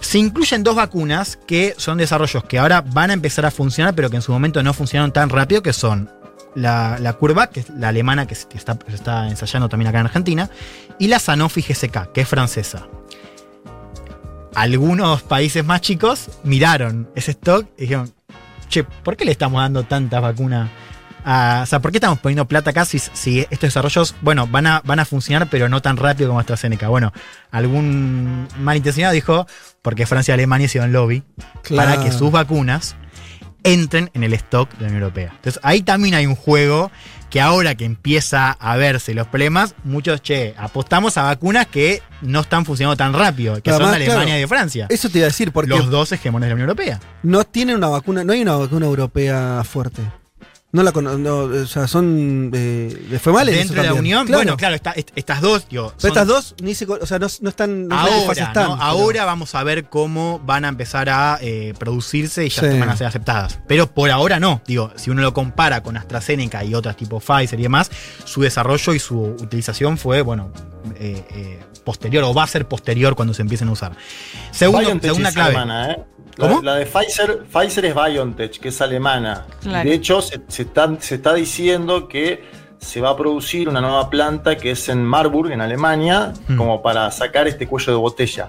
se 0.00 0.18
incluyen 0.18 0.62
dos 0.62 0.76
vacunas 0.76 1.38
que 1.46 1.74
son 1.78 1.98
desarrollos 1.98 2.44
que 2.44 2.58
ahora 2.58 2.82
van 2.82 3.10
a 3.10 3.14
empezar 3.14 3.46
a 3.46 3.50
funcionar, 3.50 3.94
pero 3.94 4.10
que 4.10 4.16
en 4.16 4.22
su 4.22 4.32
momento 4.32 4.62
no 4.62 4.74
funcionaron 4.74 5.12
tan 5.12 5.30
rápido, 5.30 5.62
que 5.62 5.72
son 5.72 6.10
la, 6.54 7.16
curva, 7.18 7.48
que 7.48 7.60
es 7.60 7.70
la 7.70 7.88
alemana 7.88 8.26
que 8.26 8.34
está, 8.34 8.78
se 8.86 8.94
está 8.94 9.28
ensayando 9.28 9.68
también 9.68 9.88
acá 9.88 10.00
en 10.00 10.06
Argentina, 10.06 10.50
y 10.98 11.08
la 11.08 11.18
Sanofi 11.18 11.62
GSK, 11.62 12.12
que 12.12 12.22
es 12.22 12.28
francesa. 12.28 12.86
Algunos 14.54 15.22
países 15.22 15.64
más 15.64 15.80
chicos 15.80 16.30
miraron 16.44 17.08
ese 17.14 17.32
stock 17.32 17.66
y 17.76 17.82
dijeron, 17.82 18.12
che, 18.68 18.84
¿por 18.84 19.16
qué 19.16 19.24
le 19.24 19.32
estamos 19.32 19.60
dando 19.60 19.82
tantas 19.84 20.22
vacunas? 20.22 20.70
o 21.26 21.66
sea, 21.66 21.80
¿por 21.80 21.90
qué 21.90 21.96
estamos 21.96 22.18
poniendo 22.18 22.44
plata 22.46 22.70
acá 22.70 22.84
si, 22.84 22.98
estos 22.98 23.60
desarrollos, 23.60 24.14
bueno, 24.20 24.46
van 24.46 24.66
a, 24.66 24.82
van 24.84 25.00
a 25.00 25.06
funcionar, 25.06 25.48
pero 25.50 25.70
no 25.70 25.80
tan 25.80 25.96
rápido 25.96 26.28
como 26.28 26.38
AstraZeneca? 26.38 26.88
Bueno, 26.88 27.12
algún 27.50 28.46
malintencionado 28.58 29.14
dijo, 29.14 29.46
porque 29.80 30.06
Francia 30.06 30.32
y 30.32 30.34
Alemania 30.34 30.66
hicieron 30.66 30.92
lobby 30.92 31.22
para 31.74 32.02
que 32.02 32.12
sus 32.12 32.30
vacunas 32.30 32.94
entren 33.64 34.10
en 34.14 34.22
el 34.22 34.32
stock 34.34 34.70
de 34.74 34.82
la 34.82 34.88
Unión 34.88 35.02
Europea. 35.02 35.32
Entonces 35.34 35.60
ahí 35.64 35.82
también 35.82 36.14
hay 36.14 36.26
un 36.26 36.36
juego 36.36 36.92
que 37.30 37.40
ahora 37.40 37.74
que 37.74 37.84
empieza 37.84 38.52
a 38.52 38.76
verse 38.76 39.12
los 39.12 39.26
problemas, 39.26 39.74
muchos, 39.82 40.22
che, 40.22 40.54
apostamos 40.56 41.18
a 41.18 41.24
vacunas 41.24 41.66
que 41.66 42.00
no 42.22 42.42
están 42.42 42.64
funcionando 42.64 42.96
tan 42.96 43.12
rápido, 43.12 43.60
que 43.60 43.72
son 43.72 43.90
de 43.90 43.96
Alemania 43.96 44.38
y 44.38 44.42
de 44.42 44.46
Francia. 44.46 44.86
Eso 44.88 45.08
te 45.08 45.18
iba 45.18 45.24
a 45.24 45.30
decir, 45.30 45.50
porque... 45.50 45.70
Los 45.70 45.90
dos 45.90 46.12
hegemones 46.12 46.46
de 46.46 46.50
la 46.50 46.54
Unión 46.54 46.68
Europea. 46.68 47.00
No 47.24 47.42
tienen 47.42 47.74
una 47.74 47.88
vacuna, 47.88 48.22
no 48.22 48.34
hay 48.34 48.42
una 48.42 48.54
vacuna 48.54 48.86
europea 48.86 49.62
fuerte. 49.64 50.02
No 50.74 50.82
la 50.82 50.90
no, 50.90 51.36
o 51.44 51.66
sea, 51.66 51.86
son 51.86 52.50
eh, 52.52 53.06
de 53.08 53.18
females. 53.20 53.54
Dentro 53.54 53.80
de 53.80 53.86
la 53.86 53.94
Unión, 53.94 54.26
bueno, 54.26 54.56
claro, 54.56 54.74
estas 54.74 55.40
dos, 55.40 55.66
Pero 55.70 55.94
estas 55.96 56.26
dos 56.26 56.56
ni 56.60 56.72
o 56.72 57.06
sea, 57.06 57.20
no, 57.20 57.26
están. 57.26 57.86
ahora, 57.92 58.52
ahora 58.80 59.24
vamos 59.24 59.54
a 59.54 59.62
ver 59.62 59.84
cómo 59.84 60.40
van 60.44 60.64
a 60.64 60.68
empezar 60.68 61.08
a 61.10 61.38
eh, 61.40 61.74
producirse 61.78 62.44
y 62.44 62.48
ya 62.48 62.62
van 62.62 62.88
a 62.88 62.96
ser 62.96 63.06
aceptadas. 63.06 63.60
Pero 63.68 63.86
por 63.86 64.10
ahora 64.10 64.40
no. 64.40 64.62
Digo, 64.66 64.90
si 64.96 65.10
uno 65.10 65.22
lo 65.22 65.32
compara 65.32 65.80
con 65.80 65.96
AstraZeneca 65.96 66.64
y 66.64 66.74
otras 66.74 66.96
tipo 66.96 67.20
Pfizer 67.20 67.60
y 67.60 67.62
demás, 67.62 67.92
su 68.24 68.42
desarrollo 68.42 68.94
y 68.94 68.98
su 68.98 69.20
utilización 69.20 69.96
fue, 69.96 70.22
bueno, 70.22 70.52
eh, 70.96 71.62
posterior 71.84 72.24
o 72.24 72.34
va 72.34 72.42
a 72.42 72.48
ser 72.48 72.66
posterior 72.66 73.14
cuando 73.14 73.32
se 73.32 73.42
empiecen 73.42 73.68
a 73.68 73.72
usar. 73.72 73.92
Segundo, 74.50 74.90
segunda 75.00 75.30
clave. 75.30 76.04
¿Cómo? 76.38 76.62
La, 76.62 76.74
de 76.76 76.86
Pfizer, 76.86 77.44
Pfizer 77.44 77.84
es 77.86 77.94
BioNTech, 77.94 78.58
que 78.58 78.68
es 78.68 78.80
alemana. 78.80 79.46
De 79.62 79.92
hecho, 79.92 80.20
se, 80.20 80.40
está, 80.48 80.96
se 81.00 81.16
está 81.16 81.34
diciendo 81.34 82.08
que 82.08 82.42
se 82.84 83.00
va 83.00 83.10
a 83.10 83.16
producir 83.16 83.68
una 83.68 83.80
nueva 83.80 84.10
planta 84.10 84.56
que 84.56 84.72
es 84.72 84.88
en 84.88 85.02
Marburg, 85.04 85.50
en 85.50 85.60
Alemania, 85.60 86.32
hmm. 86.48 86.56
como 86.56 86.82
para 86.82 87.10
sacar 87.10 87.48
este 87.48 87.66
cuello 87.66 87.92
de 87.92 87.98
botella. 87.98 88.48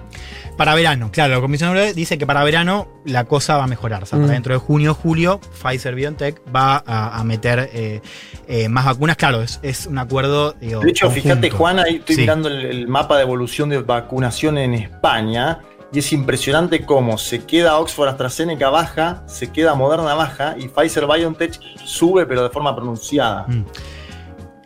Para 0.56 0.74
verano, 0.74 1.10
claro, 1.12 1.34
la 1.34 1.40
Comisión 1.40 1.70
Europea 1.70 1.92
dice 1.92 2.16
que 2.16 2.26
para 2.26 2.42
verano 2.42 2.88
la 3.04 3.24
cosa 3.24 3.56
va 3.56 3.64
a 3.64 3.66
mejorar. 3.66 4.02
O 4.02 4.06
sea, 4.06 4.18
para 4.18 4.28
hmm. 4.28 4.34
dentro 4.34 4.54
de 4.54 4.58
junio, 4.58 4.94
julio, 4.94 5.40
Pfizer 5.62 5.94
BioNTech 5.94 6.40
va 6.54 6.82
a, 6.86 7.22
meter 7.24 7.70
eh, 7.72 8.00
eh, 8.46 8.68
más 8.68 8.84
vacunas. 8.84 9.16
Claro, 9.16 9.42
es, 9.42 9.86
un 9.86 9.98
acuerdo. 9.98 10.52
de 10.52 10.78
hecho, 10.88 11.10
fíjate, 11.10 11.50
Juan, 11.50 11.78
ahí 11.78 11.96
estoy 11.96 12.16
mirando 12.16 12.48
el 12.48 12.88
mapa 12.88 13.16
de 13.16 13.22
evolución 13.22 13.68
de 13.68 13.80
vacunación 13.82 14.58
en 14.58 14.74
España. 14.74 15.60
Y 15.92 16.00
es 16.00 16.12
impresionante 16.12 16.84
cómo 16.84 17.16
se 17.16 17.44
queda 17.44 17.78
Oxford 17.78 18.08
AstraZeneca 18.08 18.70
baja, 18.70 19.22
se 19.26 19.52
queda 19.52 19.74
Moderna 19.74 20.14
baja 20.14 20.56
y 20.58 20.68
Pfizer 20.68 21.06
BioNTech 21.06 21.58
sube, 21.84 22.26
pero 22.26 22.42
de 22.42 22.50
forma 22.50 22.74
pronunciada. 22.74 23.46
Mm. 23.46 23.64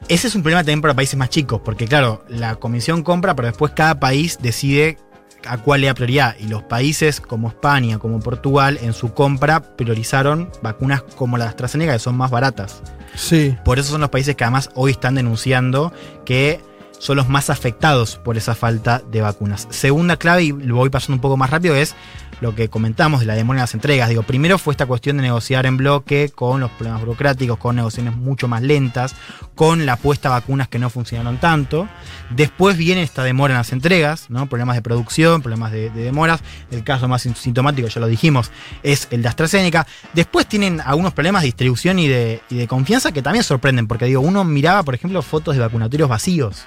Ese 0.08 0.26
es 0.26 0.34
un 0.34 0.42
problema 0.42 0.62
también 0.62 0.80
para 0.80 0.94
países 0.94 1.16
más 1.16 1.28
chicos, 1.28 1.60
porque 1.64 1.86
claro, 1.86 2.24
la 2.28 2.56
comisión 2.56 3.02
compra, 3.04 3.36
pero 3.36 3.46
después 3.46 3.72
cada 3.76 4.00
país 4.00 4.38
decide 4.40 4.98
a 5.46 5.58
cuál 5.58 5.82
le 5.82 5.86
da 5.86 5.94
prioridad. 5.94 6.36
Y 6.38 6.48
los 6.48 6.62
países 6.62 7.20
como 7.20 7.48
España, 7.48 7.98
como 7.98 8.18
Portugal, 8.20 8.78
en 8.82 8.92
su 8.92 9.14
compra 9.14 9.60
priorizaron 9.60 10.50
vacunas 10.62 11.02
como 11.02 11.38
la 11.38 11.44
de 11.44 11.50
AstraZeneca, 11.50 11.92
que 11.92 11.98
son 11.98 12.16
más 12.16 12.30
baratas. 12.30 12.82
Sí. 13.14 13.56
Por 13.64 13.78
eso 13.78 13.92
son 13.92 14.00
los 14.00 14.10
países 14.10 14.36
que 14.36 14.44
además 14.44 14.70
hoy 14.74 14.92
están 14.92 15.14
denunciando 15.14 15.92
que 16.24 16.60
son 17.00 17.16
los 17.16 17.28
más 17.28 17.50
afectados 17.50 18.16
por 18.16 18.36
esa 18.36 18.54
falta 18.54 19.02
de 19.10 19.22
vacunas. 19.22 19.66
Segunda 19.70 20.16
clave, 20.16 20.44
y 20.44 20.52
lo 20.52 20.76
voy 20.76 20.90
pasando 20.90 21.14
un 21.14 21.20
poco 21.20 21.36
más 21.36 21.50
rápido, 21.50 21.74
es 21.74 21.96
lo 22.40 22.54
que 22.54 22.68
comentamos 22.68 23.20
de 23.20 23.26
la 23.26 23.34
demora 23.34 23.58
de 23.58 23.62
las 23.62 23.74
entregas. 23.74 24.08
Digo, 24.08 24.22
primero 24.22 24.58
fue 24.58 24.72
esta 24.72 24.86
cuestión 24.86 25.16
de 25.16 25.22
negociar 25.22 25.66
en 25.66 25.76
bloque 25.76 26.30
con 26.34 26.60
los 26.60 26.70
problemas 26.70 27.00
burocráticos, 27.00 27.58
con 27.58 27.76
negociaciones 27.76 28.16
mucho 28.16 28.48
más 28.48 28.62
lentas, 28.62 29.14
con 29.54 29.86
la 29.86 29.96
puesta 29.96 30.28
a 30.28 30.32
vacunas 30.32 30.68
que 30.68 30.78
no 30.78 30.90
funcionaron 30.90 31.38
tanto. 31.38 31.88
Después 32.30 32.76
viene 32.76 33.02
esta 33.02 33.22
demora 33.24 33.54
en 33.54 33.58
las 33.58 33.72
entregas, 33.72 34.30
¿no? 34.30 34.48
Problemas 34.48 34.76
de 34.76 34.82
producción, 34.82 35.42
problemas 35.42 35.72
de, 35.72 35.90
demoras. 35.90 36.40
El 36.70 36.82
caso 36.84 37.08
más 37.08 37.22
sintomático, 37.22 37.88
ya 37.88 38.00
lo 38.00 38.06
dijimos, 38.06 38.50
es 38.82 39.08
el 39.10 39.22
de 39.22 39.28
AstraZeneca. 39.28 39.86
Después 40.14 40.46
tienen 40.46 40.80
algunos 40.80 41.12
problemas 41.12 41.42
de 41.42 41.46
distribución 41.46 41.98
y 41.98 42.08
de, 42.08 42.42
y 42.48 42.56
de 42.56 42.66
confianza 42.66 43.12
que 43.12 43.22
también 43.22 43.44
sorprenden, 43.44 43.86
porque 43.86 44.06
digo, 44.06 44.20
uno 44.20 44.44
miraba, 44.44 44.82
por 44.82 44.94
ejemplo, 44.94 45.20
fotos 45.22 45.54
de 45.54 45.60
vacunatorios 45.60 46.08
vacíos 46.08 46.66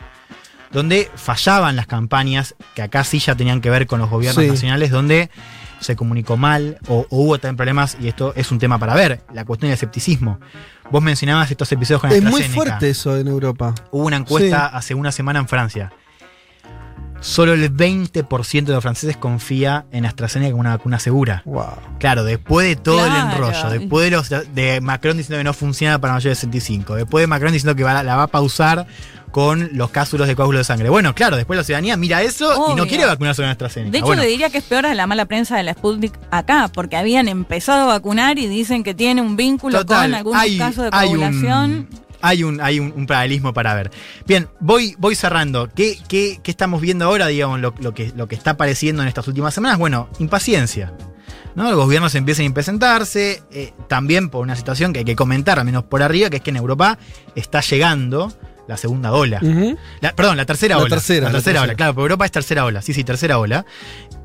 donde 0.73 1.09
fallaban 1.15 1.75
las 1.75 1.85
campañas, 1.85 2.55
que 2.73 2.81
acá 2.81 3.03
sí 3.03 3.19
ya 3.19 3.35
tenían 3.35 3.61
que 3.61 3.69
ver 3.69 3.85
con 3.85 3.99
los 3.99 4.09
gobiernos 4.09 4.43
nacionales, 4.43 4.89
donde 4.89 5.29
se 5.83 5.95
comunicó 5.95 6.37
mal 6.37 6.77
o, 6.87 7.05
hubo 7.09 7.37
también 7.37 7.57
problemas, 7.57 7.97
y 7.99 8.07
esto 8.07 8.33
es 8.35 8.51
un 8.51 8.59
tema 8.59 8.79
para 8.79 8.95
ver, 8.95 9.21
la 9.33 9.45
cuestión 9.45 9.69
del 9.69 9.75
escepticismo. 9.75 10.39
Vos 10.91 11.01
mencionabas 11.01 11.49
estos 11.51 11.71
episodios 11.71 12.01
con 12.01 12.11
Es 12.11 12.23
muy 12.23 12.43
fuerte 12.43 12.89
eso 12.89 13.17
en 13.17 13.27
Europa. 13.27 13.73
Hubo 13.91 14.05
una 14.05 14.17
encuesta 14.17 14.67
hace 14.67 14.93
una 14.93 15.11
semana 15.11 15.39
en 15.39 15.47
Francia. 15.47 15.91
Solo 17.23 17.53
el 17.53 17.73
20% 17.73 18.65
de 18.65 18.73
los 18.73 18.81
franceses 18.81 19.15
confía 19.15 19.85
en 19.91 20.05
AstraZeneca 20.05 20.51
como 20.51 20.59
una 20.59 20.75
vacuna 20.75 20.99
segura. 20.99 21.41
Claro, 21.97 22.25
después 22.25 22.67
de 22.67 22.75
todo 22.75 23.05
el 23.05 23.15
enrollo, 23.15 23.69
después 23.69 24.03
de, 24.03 24.11
los, 24.11 24.29
de 24.29 24.81
Macron 24.81 25.15
diciendo 25.15 25.37
que 25.37 25.45
no 25.45 25.53
funciona 25.53 26.01
para 26.01 26.13
mayores 26.13 26.41
de 26.41 26.47
65, 26.47 26.95
después 26.95 27.23
de 27.23 27.27
Macron 27.27 27.53
diciendo 27.53 27.77
que 27.77 27.83
la 27.83 28.15
va 28.17 28.23
a 28.23 28.27
pausar 28.27 28.87
con 29.33 29.71
los 29.73 29.89
cápsulos 29.89 30.27
de 30.27 30.35
coágulo 30.35 30.59
de 30.59 30.63
sangre. 30.63 30.89
Bueno, 30.89 31.15
claro, 31.15 31.37
después 31.37 31.57
la 31.57 31.63
ciudadanía 31.63 31.97
mira 31.97 32.21
eso 32.21 32.71
y 32.71 32.75
no 32.75 32.85
quiere 32.85 33.03
vacunarse 33.03 33.41
con 33.41 33.49
AstraZeneca. 33.49 33.91
De 33.91 33.97
hecho, 33.97 34.13
le 34.13 34.27
diría 34.27 34.51
que 34.51 34.59
es 34.59 34.63
peor 34.63 34.85
a 34.85 34.93
la 34.93 35.07
mala 35.07 35.25
prensa 35.25 35.57
de 35.57 35.63
la 35.63 35.73
Sputnik 35.73 36.13
acá, 36.29 36.69
porque 36.71 36.97
habían 36.97 37.27
empezado 37.27 37.81
a 37.81 37.85
vacunar 37.85 38.37
y 38.37 38.45
dicen 38.45 38.83
que 38.83 38.93
tiene 38.93 39.23
un 39.23 39.35
vínculo 39.35 39.83
con 39.87 40.13
algunos 40.13 40.45
casos 40.59 40.85
de 40.85 40.91
coagulación. 40.91 41.89
Hay 42.21 42.43
un, 42.43 42.61
hay 42.61 42.79
un, 42.79 43.07
paralelismo 43.07 43.53
para 43.53 43.73
ver. 43.73 43.89
Bien, 44.27 44.47
voy, 44.59 44.95
voy 44.99 45.15
cerrando. 45.15 45.67
¿Qué, 45.73 45.97
qué, 46.07 46.39
qué 46.43 46.51
estamos 46.51 46.79
viendo 46.79 47.05
ahora, 47.05 47.25
digamos, 47.25 47.59
lo, 47.59 47.73
que, 47.93 48.13
lo 48.15 48.27
que 48.27 48.35
está 48.35 48.51
apareciendo 48.51 49.01
en 49.01 49.07
estas 49.07 49.27
últimas 49.27 49.55
semanas? 49.55 49.79
Bueno, 49.79 50.09
impaciencia. 50.19 50.93
¿no? 51.55 51.63
Los 51.63 51.75
gobiernos 51.75 52.13
empiezan 52.13 52.45
a 52.45 52.53
presentarse, 52.53 53.41
eh, 53.51 53.73
también 53.87 54.29
por 54.29 54.41
una 54.41 54.55
situación 54.55 54.93
que 54.93 54.99
hay 54.99 55.05
que 55.05 55.15
comentar, 55.15 55.57
al 55.57 55.65
menos 55.65 55.83
por 55.85 56.03
arriba, 56.03 56.29
que 56.29 56.37
es 56.37 56.43
que 56.43 56.51
en 56.51 56.57
Europa 56.57 56.99
está 57.35 57.61
llegando 57.61 58.31
la 58.67 58.77
segunda 58.77 59.11
ola. 59.11 59.39
perdón, 60.15 60.37
la 60.37 60.45
tercera 60.45 60.77
ola. 60.77 60.89
Tercera, 60.89 61.27
la, 61.27 61.31
tercera, 61.31 61.61
ola, 61.61 61.75
claro, 61.75 61.93
por 61.93 62.03
Europa 62.03 62.25
es 62.25 62.31
tercera 62.31 62.65
ola. 62.65 62.81
Sí, 62.81 62.93
sí, 62.93 63.03
tercera 63.03 63.37
ola. 63.37 63.65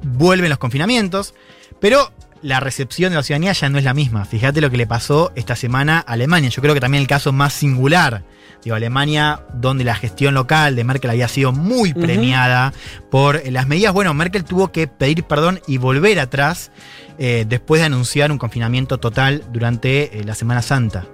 Vuelven 0.03 0.49
los 0.49 0.59
confinamientos, 0.59 1.35
pero 1.81 2.13
la 2.43 2.61
recepción 2.61 3.11
de 3.11 3.17
la 3.17 3.23
ciudadanía 3.23 3.53
ya 3.53 3.69
no 3.69 3.79
es 3.79 3.85
la 3.85 3.95
misma. 3.95 4.25
Fíjate 4.25 4.61
lo 4.61 4.71
que 4.71 4.77
le 4.77 4.87
pasó 4.87 5.33
esta 5.35 5.57
semana 5.57 5.99
a 6.07 6.13
Alemania. 6.13 6.51
Yo 6.51 6.63
creo 6.63 6.75
que 6.75 6.81
también 6.81 7.03
el 7.03 7.09
caso 7.09 7.33
más 7.33 7.53
singular. 7.53 8.23
Digo, 8.63 8.77
Alemania, 8.77 9.43
donde 9.55 9.85
la 9.85 9.95
gestión 9.95 10.35
local 10.35 10.75
de 10.75 10.85
Merkel 10.85 11.11
había 11.11 11.29
sido 11.29 11.53
muy 11.53 11.95
premiada 11.95 12.73
por 13.11 13.41
las 13.51 13.69
medidas. 13.69 13.93
Bueno, 13.93 14.15
Merkel 14.15 14.45
tuvo 14.45 14.73
que 14.73 14.89
pedir 14.89 15.25
perdón 15.25 15.61
y 15.67 15.79
volver 15.79 16.19
atrás 16.19 16.71
eh, 17.19 17.45
después 17.49 17.81
de 17.81 17.87
anunciar 17.87 18.33
un 18.33 18.39
confinamiento 18.39 18.99
total 18.99 19.45
durante 19.53 20.19
eh, 20.19 20.25
la 20.25 20.35
Semana 20.35 20.63
Santa. 20.63 21.07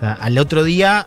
al 0.00 0.38
otro 0.38 0.64
día 0.64 1.06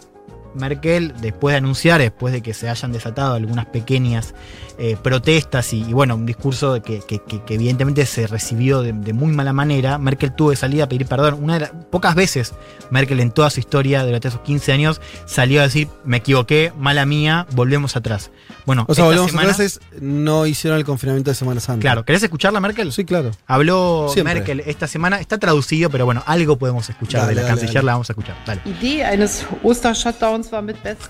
Merkel, 0.56 1.14
después 1.22 1.54
de 1.54 1.58
anunciar, 1.58 2.02
después 2.02 2.34
de 2.34 2.42
que 2.42 2.54
se 2.54 2.70
hayan 2.70 2.92
desatado 2.92 3.36
algunas 3.36 3.66
pequeñas 3.68 4.34
eh, 4.78 4.98
protestas 5.02 5.74
y, 5.74 5.84
bueno, 5.94 6.16
un 6.16 6.26
discurso 6.26 6.82
que, 6.82 7.02
evidentemente 7.50 8.06
se 8.06 8.28
recibió 8.28 8.82
de, 8.82 8.94
muy 9.14 9.32
mala 9.32 9.54
manera, 9.54 9.98
Merkel 9.98 10.34
tuvo 10.34 10.50
que 10.52 10.56
salir 10.56 10.82
a 10.82 10.90
pedir 10.90 11.06
perdón. 11.06 11.38
Una 11.42 11.60
de 11.60 11.68
pocas 11.90 12.16
veces 12.16 12.54
Merkel 12.90 13.20
en 13.20 13.32
toda 13.32 13.50
su 13.50 13.60
historia 13.60 14.04
durante 14.06 14.28
esos 14.28 14.42
15 14.42 14.72
años 14.72 15.02
salió 15.26 15.62
a 15.62 15.64
decir, 15.64 15.88
me 16.04 16.18
equivoqué, 16.18 16.74
mala 16.78 17.06
mía, 17.06 17.48
volvemos 17.52 17.96
atrás. 17.96 18.32
Bueno, 18.66 18.86
o 18.88 18.96
sea, 18.96 19.06
volvemos 19.06 19.34
atrás 19.34 19.80
no 20.00 20.46
hicieron 20.46 20.80
el 20.80 20.86
confinamiento 20.86 21.32
de 21.32 21.36
Semana 21.36 21.60
Santa. 21.60 21.82
Claro, 21.82 22.06
¿querés 22.06 22.24
escucharla 22.24 22.60
Merkel? 22.60 22.92
Sí, 22.92 23.06
claro. 23.06 23.32
Habló 23.48 24.12
Merkel 24.24 24.62
esta 24.66 24.88
semana, 24.88 25.20
está 25.20 25.38
traducido, 25.38 25.90
pero 25.90 26.06
bueno, 26.06 26.24
algo 26.26 26.58
podemos 26.58 26.90
escuchar 26.90 27.28
de 27.28 27.36
la 27.36 27.48
canciller, 27.48 27.84
la 27.84 27.94
vamos 27.94 28.10
a 28.10 28.14
escuchar. 28.14 28.36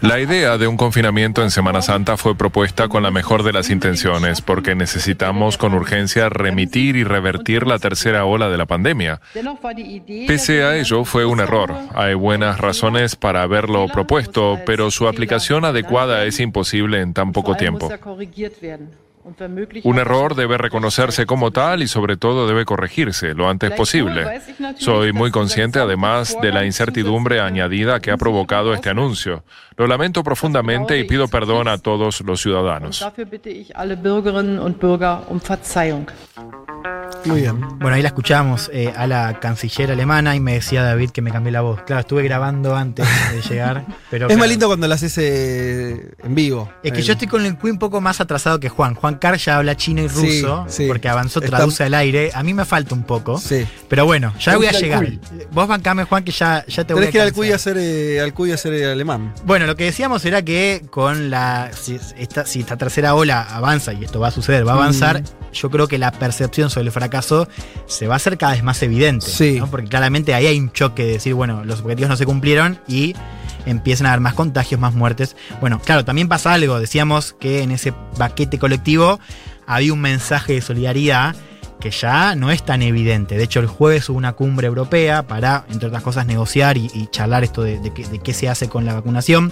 La 0.01 0.19
idea 0.19 0.57
de 0.57 0.67
un 0.67 0.77
confinamiento 0.77 1.43
en 1.43 1.51
Semana 1.51 1.81
Santa 1.81 2.17
fue 2.17 2.35
propuesta 2.35 2.87
con 2.87 3.03
la 3.03 3.11
mejor 3.11 3.43
de 3.43 3.53
las 3.55 3.71
intenciones, 3.71 4.41
porque 4.41 4.75
necesitamos 4.75 5.57
con 5.57 5.73
urgencia 5.73 6.29
remitir 6.29 6.95
y 6.95 7.03
revertir 7.03 7.65
la 7.65 7.79
tercera 7.79 8.25
ola 8.25 8.49
de 8.49 8.57
la 8.57 8.67
pandemia. 8.67 9.21
Pese 10.27 10.63
a 10.63 10.77
ello, 10.77 11.05
fue 11.05 11.25
un 11.25 11.39
error. 11.39 11.73
Hay 11.95 12.13
buenas 12.13 12.59
razones 12.59 13.15
para 13.15 13.41
haberlo 13.41 13.87
propuesto, 13.87 14.59
pero 14.65 14.91
su 14.91 15.07
aplicación 15.07 15.65
adecuada 15.65 16.25
es 16.25 16.39
imposible 16.39 17.01
en 17.01 17.13
tan 17.13 17.31
poco 17.31 17.55
tiempo. 17.55 17.89
Un 19.83 19.97
error 19.97 20.35
debe 20.35 20.57
reconocerse 20.59 21.25
como 21.25 21.49
tal 21.49 21.81
y 21.81 21.87
sobre 21.87 22.15
todo 22.15 22.47
debe 22.47 22.63
corregirse 22.63 23.33
lo 23.33 23.49
antes 23.49 23.71
posible. 23.71 24.39
Soy 24.77 25.13
muy 25.13 25.31
consciente 25.31 25.79
además 25.79 26.37
de 26.41 26.51
la 26.51 26.63
incertidumbre 26.63 27.39
añadida 27.39 27.99
que 27.99 28.11
ha 28.11 28.17
provocado 28.17 28.73
este 28.73 28.89
anuncio. 28.89 29.43
Lo 29.77 29.87
lamento 29.87 30.23
profundamente 30.23 30.99
y 30.99 31.05
pido 31.05 31.27
perdón 31.27 31.67
a 31.67 31.79
todos 31.79 32.21
los 32.21 32.39
ciudadanos. 32.39 33.03
Muy 37.25 37.41
bien. 37.41 37.59
Bueno, 37.79 37.95
ahí 37.95 38.01
la 38.01 38.09
escuchamos 38.09 38.69
eh, 38.71 38.93
a 38.95 39.07
la 39.07 39.39
canciller 39.39 39.91
alemana 39.91 40.35
y 40.35 40.39
me 40.39 40.53
decía 40.53 40.83
David 40.83 41.09
que 41.09 41.21
me 41.21 41.31
cambié 41.31 41.51
la 41.51 41.61
voz. 41.61 41.81
Claro, 41.81 42.01
estuve 42.01 42.23
grabando 42.23 42.75
antes 42.75 43.07
de 43.31 43.41
llegar. 43.41 43.85
Pero 44.11 44.29
es 44.29 44.37
más 44.37 44.47
lindo 44.47 44.67
cuando 44.67 44.87
lo 44.87 44.93
haces 44.93 45.17
eh, 45.17 46.11
en 46.23 46.35
vivo. 46.35 46.71
Es 46.83 46.91
que 46.91 47.01
yo 47.01 47.13
estoy 47.13 47.27
con 47.27 47.45
el 47.45 47.57
Queen 47.57 47.73
un 47.73 47.79
poco 47.79 47.99
más 48.01 48.21
atrasado 48.21 48.59
que 48.59 48.69
Juan. 48.69 48.95
Juan 48.95 49.15
Carr 49.15 49.37
ya 49.37 49.57
habla 49.57 49.75
chino 49.75 50.01
y 50.01 50.07
ruso 50.07 50.67
porque 50.87 51.09
avanzó, 51.09 51.41
traduce 51.41 51.83
al 51.83 51.93
aire. 51.93 52.31
A 52.33 52.43
mí 52.43 52.53
me 52.53 52.65
falta 52.65 52.93
un 52.93 53.03
poco. 53.03 53.39
Sí. 53.39 53.65
Pero 53.89 54.05
bueno, 54.05 54.33
ya 54.39 54.55
voy 54.57 54.67
a 54.67 54.71
llegar. 54.71 55.07
Vos 55.51 55.67
bancame, 55.67 56.03
Juan, 56.03 56.23
que 56.23 56.31
ya, 56.31 56.65
ya 56.67 56.83
te 56.83 56.93
voy 56.93 57.05
a 57.05 57.11
que 57.11 57.17
ir 57.17 57.23
al 57.23 57.33
Cuy 57.33 57.51
a 57.51 57.55
hacer, 57.55 57.77
eh, 57.79 58.21
al 58.21 58.33
Cuy 58.33 58.51
a 58.51 58.55
hacer 58.55 58.85
alemán. 58.85 59.33
Bueno, 59.45 59.65
lo 59.65 59.75
que 59.75 59.85
decíamos 59.85 60.23
era 60.25 60.43
que 60.43 60.85
con 60.89 61.29
la. 61.29 61.71
Si 61.73 61.99
esta, 62.17 62.45
si 62.45 62.59
esta 62.59 62.77
tercera 62.77 63.15
ola 63.15 63.41
avanza, 63.41 63.93
y 63.93 64.03
esto 64.03 64.19
va 64.19 64.27
a 64.27 64.31
suceder, 64.31 64.67
va 64.67 64.73
a 64.73 64.75
avanzar, 64.75 65.21
mm. 65.21 65.53
yo 65.53 65.69
creo 65.69 65.87
que 65.87 65.97
la 65.97 66.11
percepción 66.11 66.69
sobre 66.69 66.85
el 66.85 66.91
fracaso 66.91 67.14
caso 67.15 67.47
se 67.87 68.07
va 68.07 68.15
a 68.15 68.17
hacer 68.17 68.37
cada 68.37 68.53
vez 68.53 68.63
más 68.63 68.81
evidente. 68.83 69.27
Porque 69.71 69.87
claramente 69.87 70.33
ahí 70.33 70.47
hay 70.47 70.59
un 70.59 70.71
choque 70.71 71.05
de 71.05 71.13
decir, 71.13 71.33
bueno, 71.33 71.63
los 71.63 71.81
objetivos 71.81 72.09
no 72.09 72.17
se 72.17 72.25
cumplieron 72.25 72.79
y 72.87 73.15
empiezan 73.65 74.07
a 74.07 74.11
haber 74.11 74.21
más 74.21 74.33
contagios, 74.33 74.79
más 74.79 74.93
muertes. 74.93 75.35
Bueno, 75.61 75.81
claro, 75.83 76.05
también 76.05 76.27
pasa 76.27 76.53
algo. 76.53 76.79
Decíamos 76.79 77.33
que 77.33 77.63
en 77.63 77.71
ese 77.71 77.93
paquete 78.17 78.59
colectivo 78.59 79.19
había 79.65 79.93
un 79.93 80.01
mensaje 80.01 80.53
de 80.53 80.61
solidaridad 80.61 81.35
que 81.79 81.91
ya 81.91 82.35
no 82.35 82.51
es 82.51 82.63
tan 82.63 82.81
evidente. 82.81 83.37
De 83.37 83.43
hecho, 83.43 83.59
el 83.59 83.67
jueves 83.67 84.09
hubo 84.09 84.17
una 84.17 84.33
cumbre 84.33 84.67
europea 84.67 85.27
para, 85.27 85.65
entre 85.69 85.87
otras 85.87 86.03
cosas, 86.03 86.25
negociar 86.25 86.77
y, 86.77 87.07
charlar 87.11 87.43
esto 87.43 87.63
de, 87.63 87.91
qué, 88.23 88.33
se 88.33 88.49
hace 88.49 88.69
con 88.69 88.85
la 88.85 88.93
vacunación. 88.93 89.51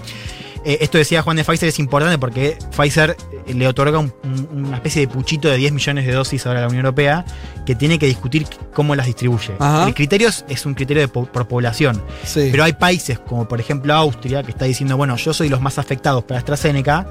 Eh, 0.65 0.78
esto 0.82 0.97
decía 0.97 1.21
Juan 1.21 1.38
de 1.38 1.43
Pfizer, 1.43 1.69
es 1.69 1.80
importante 1.80 2.17
porque 2.17 2.58
Pfizer 2.76 3.17
eh, 3.45 3.54
le 3.54 3.67
otorga 3.67 3.99
una 3.99 4.76
especie 4.76 5.02
de 5.02 5.13
puchito 5.13 5.49
de 5.49 5.58
10 5.58 5.73
millones 5.73 6.06
de 6.06 6.13
dosis 6.13 6.45
ahora 6.45 6.60
a 6.60 6.62
la 6.63 6.67
Unión 6.67 6.86
Europea 6.86 7.26
que 7.65 7.76
tiene 7.76 7.99
que 7.99 8.06
discutir 8.06 8.47
cómo 8.73 8.95
las 8.95 9.06
distribuye. 9.06 9.54
El 9.86 9.93
criterio 9.93 10.30
es 10.47 10.65
un 10.65 10.73
criterio 10.73 11.02
de 11.02 11.08
por 11.08 11.47
población. 11.47 12.02
Pero 12.34 12.63
hay 12.63 12.73
países 12.73 13.19
como 13.19 13.47
por 13.47 13.60
ejemplo 13.60 13.93
Austria 13.93 14.43
que 14.43 14.52
está 14.52 14.65
diciendo, 14.65 14.97
bueno, 14.97 15.15
yo 15.17 15.34
soy 15.34 15.49
los 15.49 15.62
más 15.62 15.78
afectados 15.78 16.23
para 16.23 16.39
AstraZeneca 16.39 17.08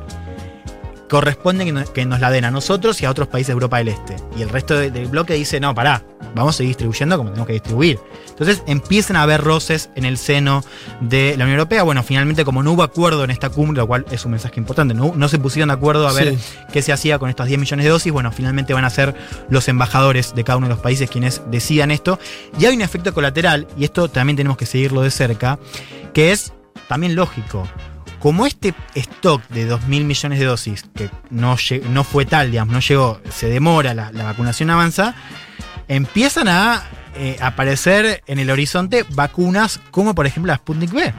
corresponde 1.12 1.66
que 1.92 2.06
nos, 2.06 2.20
la 2.20 2.30
den 2.30 2.46
a 2.46 2.50
nosotros 2.50 3.02
y 3.02 3.04
a 3.04 3.10
otros 3.10 3.28
países 3.28 3.48
de 3.48 3.52
Europa 3.52 3.76
del 3.76 3.88
Este. 3.88 4.16
Y 4.34 4.40
el 4.40 4.48
resto 4.48 4.78
del 4.78 5.08
bloque 5.08 5.34
dice, 5.34 5.60
no, 5.60 5.74
pará, 5.74 6.02
vamos 6.34 6.54
a 6.54 6.58
seguir 6.58 6.70
distribuyendo 6.70 7.16
como 7.16 7.30
tenemos 7.30 7.46
que 7.46 7.54
distribuir. 7.54 7.98
Entonces 8.28 8.62
empiezan 8.66 9.16
a 9.16 9.22
haber 9.22 9.42
roces 9.42 9.90
en 9.94 10.04
el 10.04 10.18
seno 10.18 10.64
de 11.00 11.36
la 11.36 11.44
Unión 11.44 11.58
Europea. 11.58 11.82
Bueno, 11.82 12.02
finalmente 12.02 12.44
como 12.44 12.62
no 12.62 12.72
hubo 12.72 12.82
acuerdo 12.82 13.24
en 13.24 13.30
esta 13.30 13.50
cumbre, 13.50 13.78
lo 13.78 13.86
cual 13.86 14.06
es 14.10 14.24
un 14.24 14.32
mensaje 14.32 14.58
importante, 14.58 14.94
no, 14.94 15.28
se 15.28 15.38
pusieron 15.38 15.68
de 15.68 15.74
acuerdo 15.74 16.08
a 16.08 16.12
ver 16.12 16.36
qué 16.72 16.82
se 16.82 16.92
hacía 16.92 17.18
con 17.18 17.30
estos 17.30 17.46
10 17.46 17.60
millones 17.60 17.84
de 17.84 17.90
dosis, 17.90 18.12
bueno, 18.12 18.32
finalmente 18.32 18.74
van 18.74 18.84
a 18.84 18.90
ser 18.90 19.14
los 19.48 19.68
embajadores 19.68 20.34
de 20.34 20.44
cada 20.44 20.58
uno 20.58 20.68
de 20.68 20.74
los 20.74 20.82
países 20.82 21.10
quienes 21.10 21.42
decidan 21.50 21.90
esto. 21.90 22.18
Y 22.58 22.66
hay 22.66 22.74
un 22.74 22.82
efecto 22.82 23.14
colateral, 23.14 23.66
y 23.76 23.84
esto 23.84 24.08
también 24.08 24.36
tenemos 24.36 24.56
que 24.56 24.66
seguirlo 24.66 25.02
de 25.02 25.10
cerca, 25.10 25.58
que 26.12 26.32
es 26.32 26.52
también 26.88 27.14
lógico 27.14 27.68
como 28.22 28.46
este 28.46 28.72
stock 28.94 29.42
de 29.48 29.68
2.000 29.68 30.04
millones 30.04 30.38
de 30.38 30.44
dosis, 30.44 30.84
que 30.94 31.10
no, 31.30 31.56
no 31.90 32.04
fue 32.04 32.24
tal, 32.24 32.52
digamos, 32.52 32.72
no 32.72 32.78
llegó, 32.78 33.20
se 33.34 33.48
demora, 33.48 33.94
la, 33.94 34.12
vacunación 34.12 34.70
avanza, 34.70 35.16
empiezan 35.92 36.48
a 36.48 36.84
eh, 37.14 37.36
aparecer 37.40 38.22
en 38.26 38.38
el 38.38 38.50
horizonte 38.50 39.04
vacunas 39.10 39.80
como 39.90 40.14
por 40.14 40.26
ejemplo 40.26 40.50
la 40.50 40.56
Sputnik 40.56 40.92
B. 40.92 41.12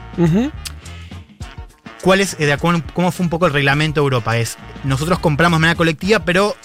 ¿Cuál 2.02 2.20
es, 2.20 2.36
eh, 2.38 2.56
cómo 2.58 3.12
fue 3.12 3.24
un 3.24 3.30
poco 3.30 3.46
el 3.46 3.52
reglamento 3.52 4.00
de 4.00 4.04
Europa? 4.04 4.36
Es, 4.36 4.58
nosotros 4.82 5.20
compramos 5.20 5.58
de 5.58 5.62
manera 5.62 5.76
colectiva, 5.76 6.18
pero 6.24 6.56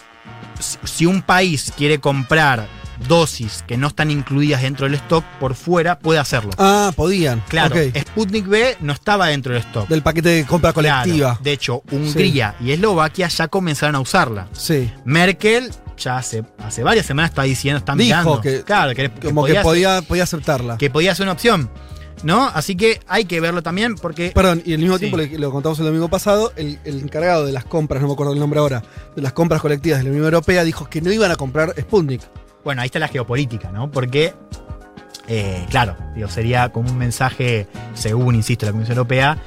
si 0.60 1.06
un 1.06 1.22
país 1.22 1.72
quiere 1.78 2.00
comprar 2.00 2.68
dosis 3.08 3.64
que 3.66 3.78
no 3.78 3.88
están 3.88 4.12
incluidas 4.12 4.64
dentro 4.64 4.86
del 4.86 4.96
stock 4.96 5.24
por 5.40 5.56
fuera, 5.56 6.00
puede 6.00 6.20
hacerlo. 6.20 6.52
Ah, 6.58 6.92
podían. 6.96 7.42
Claro, 7.48 7.76
Sputnik 7.98 8.48
B 8.48 8.78
no 8.82 8.92
estaba 8.92 9.28
dentro 9.28 9.54
del 9.54 9.62
stock. 9.62 9.88
Del 9.88 10.02
paquete 10.02 10.30
de 10.30 10.46
compra 10.46 10.74
colectiva. 10.74 11.40
De 11.42 11.54
hecho, 11.54 11.84
Hungría 11.92 12.56
y 12.60 12.72
Eslovaquia 12.72 13.28
ya 13.28 13.48
comenzaron 13.48 13.96
a 13.96 14.00
usarla. 14.00 14.48
Sí. 14.52 14.92
Merkel 15.06 15.72
ya 16.00 16.18
hace, 16.18 16.44
hace 16.60 16.84
varias 16.84 17.06
semanas 17.06 17.32
está 17.32 17.44
diciendo, 17.44 17.78
está 17.78 17.96
Dijo 17.96 18.42
que, 18.42 18.64
claro, 18.64 18.96
que, 18.96 19.10
como 19.10 19.46
que 19.46 19.56
podía, 19.56 20.02
podía 20.02 20.24
aceptarla. 20.24 20.78
Que 20.78 20.90
podía 20.90 21.14
ser 21.14 21.26
una 21.26 21.34
opción. 21.34 21.70
¿No? 22.22 22.48
Así 22.48 22.76
que 22.76 23.00
hay 23.08 23.24
que 23.24 23.40
verlo 23.40 23.64
también 23.64 23.96
porque. 23.96 24.32
Perdón, 24.36 24.62
y 24.66 24.74
al 24.74 24.80
mismo 24.80 25.00
tiempo 25.00 25.18
lo 25.18 25.52
contamos 25.52 25.80
el 25.80 25.86
domingo 25.86 26.10
pasado, 26.10 26.52
el, 26.58 26.78
el, 26.84 27.00
encargado 27.00 27.46
de 27.46 27.54
las 27.54 27.64
compras, 27.64 28.02
no 28.02 28.10
me 28.10 28.14
acuerdo 28.14 28.34
el 28.34 28.40
nombre 28.40 28.60
ahora, 28.60 28.84
de 29.16 29.22
las 29.22 29.32
compras 29.32 29.62
colectivas 29.62 30.00
de 30.00 30.04
la 30.04 30.10
Unión 30.10 30.26
Europea 30.26 30.66
dijo 30.66 30.90
que 30.90 31.00
no 31.00 31.14
iban 31.14 31.32
a 31.32 31.38
comprar 31.38 31.74
Sputnik. 31.80 32.22
Bueno, 32.64 32.82
ahí 32.82 32.88
está 32.88 33.00
la 33.00 33.08
geopolítica, 33.08 33.72
¿no? 33.72 33.90
Porque, 33.90 34.34
eh, 35.30 35.66
claro, 35.70 35.96
digo, 36.14 36.28
sería 36.28 36.70
como 36.74 36.92
un 36.92 36.98
mensaje, 36.98 37.68
según, 37.94 38.36
insisto, 38.36 38.66
la 38.66 38.74
Comisión 38.74 38.98
Europea, 38.98 39.38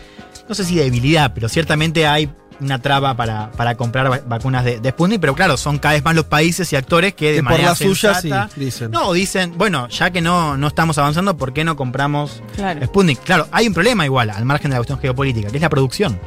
no 0.48 0.54
sé 0.54 0.64
si 0.64 0.76
de 0.76 0.84
debilidad, 0.84 1.32
pero 1.34 1.50
ciertamente 1.50 2.06
hay 2.06 2.32
una 2.62 2.81
traba 2.81 3.16
para, 3.16 3.75
comprar 3.77 4.22
vacunas 4.27 4.64
de, 4.64 4.90
Sputnik, 4.90 5.20
pero 5.20 5.35
claro, 5.35 5.57
son 5.57 5.79
cada 5.79 5.94
vez 5.94 6.05
más 6.05 6.14
los 6.14 6.25
países 6.25 6.72
y 6.72 6.77
actores 6.77 7.14
que, 7.14 7.33
de 7.33 7.42
manera 7.42 7.75
por 7.75 7.87
la 7.87 7.94
suya 7.94 8.14
sí, 8.14 8.31
dicen. 8.57 8.90
No, 8.90 9.12
dicen, 9.12 9.55
bueno, 9.57 9.88
ya 9.88 10.11
que 10.11 10.20
no, 10.20 10.57
no 10.57 10.68
estamos 10.68 10.98
avanzando, 10.98 11.37
¿por 11.37 11.53
qué 11.53 11.64
no 11.64 11.77
compramos 11.77 12.42
Sputnik? 12.85 13.20
Claro, 13.22 13.48
hay 13.53 13.66
un 13.66 13.75
problema 13.75 14.05
igual, 14.05 14.31
al 14.31 14.44
margen 14.44 14.70
de 14.70 14.75
la 14.75 14.79
cuestión 14.79 14.98
geopolítica, 14.98 15.51
que 15.51 15.57
es 15.57 15.62
la 15.62 15.70
producción. 15.70 16.18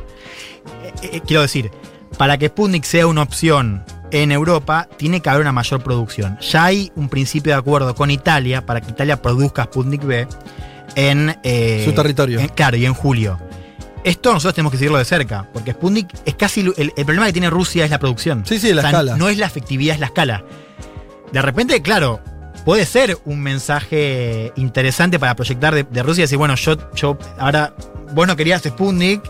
Eh, 0.83 0.93
eh, 1.13 1.21
quiero 1.25 1.41
decir, 1.41 1.71
para 2.17 2.37
que 2.37 2.47
Sputnik 2.47 2.83
sea 2.83 3.07
una 3.07 3.21
opción 3.21 3.83
en 4.11 4.31
Europa 4.31 4.87
tiene 4.97 5.21
que 5.21 5.29
haber 5.29 5.41
una 5.41 5.51
mayor 5.51 5.83
producción. 5.83 6.37
Ya 6.39 6.65
hay 6.65 6.91
un 6.95 7.09
principio 7.09 7.53
de 7.53 7.59
acuerdo 7.59 7.95
con 7.95 8.11
Italia 8.11 8.65
para 8.65 8.81
que 8.81 8.91
Italia 8.91 9.21
produzca 9.21 9.65
Sputnik 9.65 10.03
B 10.03 10.27
en 10.95 11.35
eh, 11.43 11.83
su 11.85 11.93
territorio. 11.93 12.39
claro, 12.55 12.77
y 12.77 12.85
en 12.85 12.93
julio. 12.93 13.39
Esto 14.05 14.31
nosotros 14.31 14.53
tenemos 14.53 14.71
que 14.71 14.77
seguirlo 14.77 14.99
de 14.99 15.05
cerca, 15.05 15.49
porque 15.51 15.71
Sputnik 15.71 16.07
es 16.25 16.35
casi. 16.35 16.61
El, 16.77 16.91
problema 16.93 17.25
que 17.25 17.33
tiene 17.33 17.49
Rusia 17.49 17.85
es 17.85 17.89
la 17.89 17.97
producción. 17.97 18.45
Sí, 18.45 18.59
sí, 18.59 18.71
la 18.71 18.83
escala. 18.83 19.17
No 19.17 19.29
es 19.29 19.39
la 19.39 19.47
efectividad, 19.47 19.95
es 19.95 19.99
la 19.99 20.05
escala. 20.05 20.45
De 21.31 21.41
repente, 21.41 21.81
claro, 21.81 22.21
puede 22.65 22.85
ser 22.85 23.17
un 23.25 23.41
mensaje 23.41 24.53
interesante 24.57 25.17
para 25.17 25.35
proyectar 25.35 25.73
de, 25.73 25.83
de 25.83 26.03
Rusia 26.03 26.21
y 26.21 26.25
decir, 26.25 26.37
bueno, 26.37 26.53
yo, 26.53 26.77
yo 26.93 27.17
ahora 27.39 27.73
vos 28.13 28.27
no 28.27 28.35
querías 28.35 28.61
Sputnik, 28.61 29.23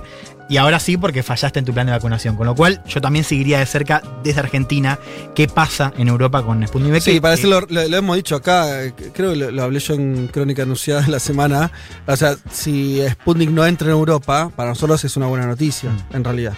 y 0.47 0.58
ahora 0.58 0.79
sí 0.79 0.97
porque 0.97 1.23
fallaste 1.23 1.60
en 1.60 1.65
tu 1.65 1.73
plan 1.73 1.88
de 1.88 1.93
vacunación. 1.93 2.36
Con 2.36 2.45
lo 2.45 2.55
cual, 2.55 2.81
yo 2.88 3.01
también 3.01 3.25
seguiría 3.25 3.60
de 3.60 3.65
cerca 3.65 4.01
desde 4.23 4.39
Argentina 4.39 4.99
qué 5.34 5.47
pasa 5.47 5.93
en 5.97 6.08
Europa 6.08 6.43
con 6.43 6.65
Sputnik 6.67 6.91
V. 6.91 7.01
Sí, 7.01 7.19
para 7.19 7.36
lo, 7.38 7.62
lo, 7.62 7.81
hemos 7.81 8.15
dicho 8.15 8.36
acá, 8.36 8.91
creo 9.13 9.31
que 9.31 9.36
lo, 9.36 9.63
hablé 9.63 9.79
yo 9.79 9.93
en 9.93 10.27
Crónica 10.27 10.63
Anunciada 10.63 11.05
la 11.08 11.19
semana. 11.19 11.71
O 12.05 12.15
sea, 12.15 12.36
si 12.51 13.01
Sputnik 13.10 13.49
no 13.49 13.65
entra 13.65 13.88
en 13.88 13.93
Europa, 13.93 14.51
para 14.55 14.69
nosotros 14.69 15.03
es 15.03 15.17
una 15.17 15.27
buena 15.27 15.45
noticia, 15.47 15.89
mm. 15.89 16.15
en 16.15 16.23
realidad. 16.23 16.53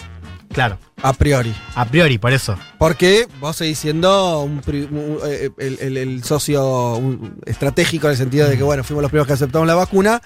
Claro. 0.54 0.78
A 1.04 1.14
priori. 1.14 1.54
A 1.76 1.86
priori, 1.86 2.18
por 2.18 2.34
eso. 2.34 2.58
Porque 2.78 3.28
vos 3.40 3.56
seguís 3.56 3.78
siendo 3.78 4.50
eh, 4.68 5.50
el, 5.58 6.24
socio 6.24 7.02
estratégico 7.46 8.08
en 8.08 8.12
el 8.12 8.18
sentido 8.18 8.48
de 8.48 8.58
que, 8.58 8.64
bueno, 8.64 8.84
fuimos 8.84 9.04
los 9.04 9.12
primeros 9.12 9.28
que 9.28 9.34
aceptamos 9.34 9.68
la 9.68 9.76
vacuna, 9.76 10.22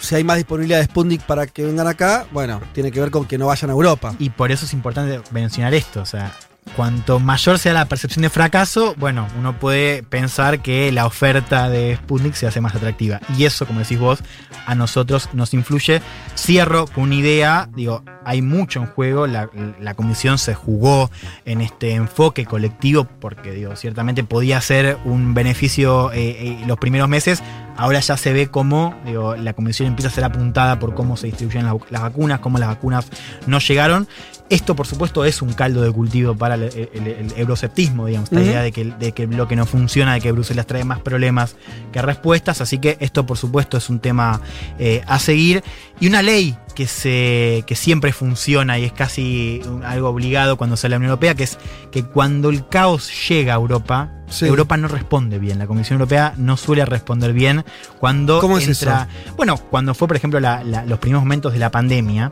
si 0.00 0.14
hay 0.14 0.24
más 0.24 0.36
disponibilidad 0.36 0.78
de 0.78 0.84
Sputnik 0.84 1.22
para 1.22 1.46
que 1.46 1.64
vengan 1.64 1.86
acá, 1.86 2.26
bueno, 2.32 2.60
tiene 2.72 2.90
que 2.90 3.00
ver 3.00 3.10
con 3.10 3.26
que 3.26 3.38
no 3.38 3.46
vayan 3.46 3.70
a 3.70 3.72
Europa. 3.72 4.14
Y 4.18 4.30
por 4.30 4.50
eso 4.50 4.64
es 4.64 4.72
importante 4.72 5.20
mencionar 5.32 5.74
esto, 5.74 6.00
o 6.00 6.06
sea, 6.06 6.34
cuanto 6.76 7.18
mayor 7.18 7.58
sea 7.58 7.72
la 7.72 7.86
percepción 7.86 8.22
de 8.22 8.30
fracaso, 8.30 8.94
bueno, 8.96 9.26
uno 9.38 9.58
puede 9.58 10.02
pensar 10.02 10.60
que 10.60 10.92
la 10.92 11.06
oferta 11.06 11.68
de 11.68 11.96
Sputnik 11.96 12.34
se 12.34 12.46
hace 12.46 12.60
más 12.60 12.74
atractiva. 12.74 13.20
Y 13.36 13.44
eso, 13.44 13.66
como 13.66 13.80
decís 13.80 13.98
vos, 13.98 14.20
a 14.66 14.74
nosotros 14.74 15.28
nos 15.32 15.52
influye. 15.54 16.00
Cierro 16.36 16.86
con 16.86 17.04
una 17.04 17.16
idea, 17.16 17.68
digo, 17.74 18.02
hay 18.24 18.42
mucho 18.42 18.80
en 18.80 18.86
juego, 18.86 19.26
la, 19.26 19.48
comisión 19.94 20.38
se 20.38 20.54
jugó 20.54 21.10
en 21.44 21.60
este 21.60 21.92
enfoque 21.92 22.46
colectivo 22.46 23.04
porque, 23.04 23.52
digo, 23.52 23.74
ciertamente 23.76 24.24
podía 24.24 24.60
ser 24.60 24.98
un 25.04 25.34
beneficio 25.34 26.12
eh, 26.12 26.30
eh, 26.30 26.64
los 26.66 26.78
primeros 26.78 27.08
meses. 27.08 27.42
Ahora 27.80 27.98
ya 28.00 28.18
se 28.18 28.34
ve 28.34 28.48
cómo 28.48 28.94
la 29.38 29.54
Comisión 29.54 29.88
empieza 29.88 30.08
a 30.08 30.12
ser 30.12 30.24
apuntada 30.24 30.78
por 30.78 30.94
cómo 30.94 31.16
se 31.16 31.28
distribuyen 31.28 31.64
las, 31.64 32.02
vacunas, 32.02 32.40
cómo 32.40 32.58
las 32.58 32.68
vacunas 32.68 33.06
no 33.46 33.58
llegaron. 33.58 34.06
Esto, 34.50 34.76
por 34.76 34.86
supuesto, 34.86 35.24
es 35.24 35.40
un 35.40 35.54
caldo 35.54 35.80
de 35.80 35.90
cultivo 35.90 36.34
para 36.34 36.56
el, 36.56 37.32
euroceptismo, 37.36 38.06
digamos, 38.06 38.30
la 38.32 38.42
idea 38.42 38.62
de 38.62 38.72
que, 38.72 38.84
de 38.84 39.12
que 39.12 39.26
no 39.26 39.64
funciona, 39.64 40.12
de 40.12 40.20
que 40.20 40.30
Bruselas 40.30 40.66
trae 40.66 40.84
más 40.84 40.98
problemas 40.98 41.56
que 41.90 42.02
respuestas. 42.02 42.60
Así 42.60 42.78
que 42.78 42.98
esto, 43.00 43.24
por 43.24 43.38
supuesto, 43.38 43.78
es 43.78 43.88
un 43.88 43.98
tema 43.98 44.42
eh, 44.78 45.02
a 45.06 45.18
seguir. 45.18 45.64
Y 46.00 46.08
una 46.08 46.20
ley 46.20 46.58
que, 46.70 46.86
se, 46.86 47.64
que 47.66 47.74
siempre 47.74 48.12
funciona 48.12 48.78
y 48.78 48.84
es 48.84 48.92
casi 48.92 49.62
algo 49.84 50.08
obligado 50.08 50.56
cuando 50.56 50.76
sale 50.76 50.92
la 50.92 50.96
Unión 50.96 51.10
Europea, 51.10 51.34
que 51.34 51.44
es 51.44 51.58
que 51.90 52.04
cuando 52.04 52.50
el 52.50 52.66
caos 52.66 53.10
llega 53.28 53.54
a 53.54 53.56
Europa, 53.56 54.10
Europa 54.40 54.76
no 54.76 54.88
responde 54.88 55.38
bien. 55.38 55.58
La 55.58 55.66
Comisión 55.66 55.98
Europea 55.98 56.34
no 56.36 56.56
suele 56.56 56.84
responder 56.84 57.32
bien 57.32 57.64
cuando 57.98 58.40
¿Cómo 58.40 58.58
entra. 58.58 59.08
bueno, 59.36 59.56
cuando 59.56 59.94
fue, 59.94 60.08
por 60.08 60.16
ejemplo, 60.16 60.40
los 60.40 60.98
primeros 60.98 61.22
momentos 61.22 61.52
de 61.52 61.58
la 61.58 61.70
pandemia, 61.70 62.30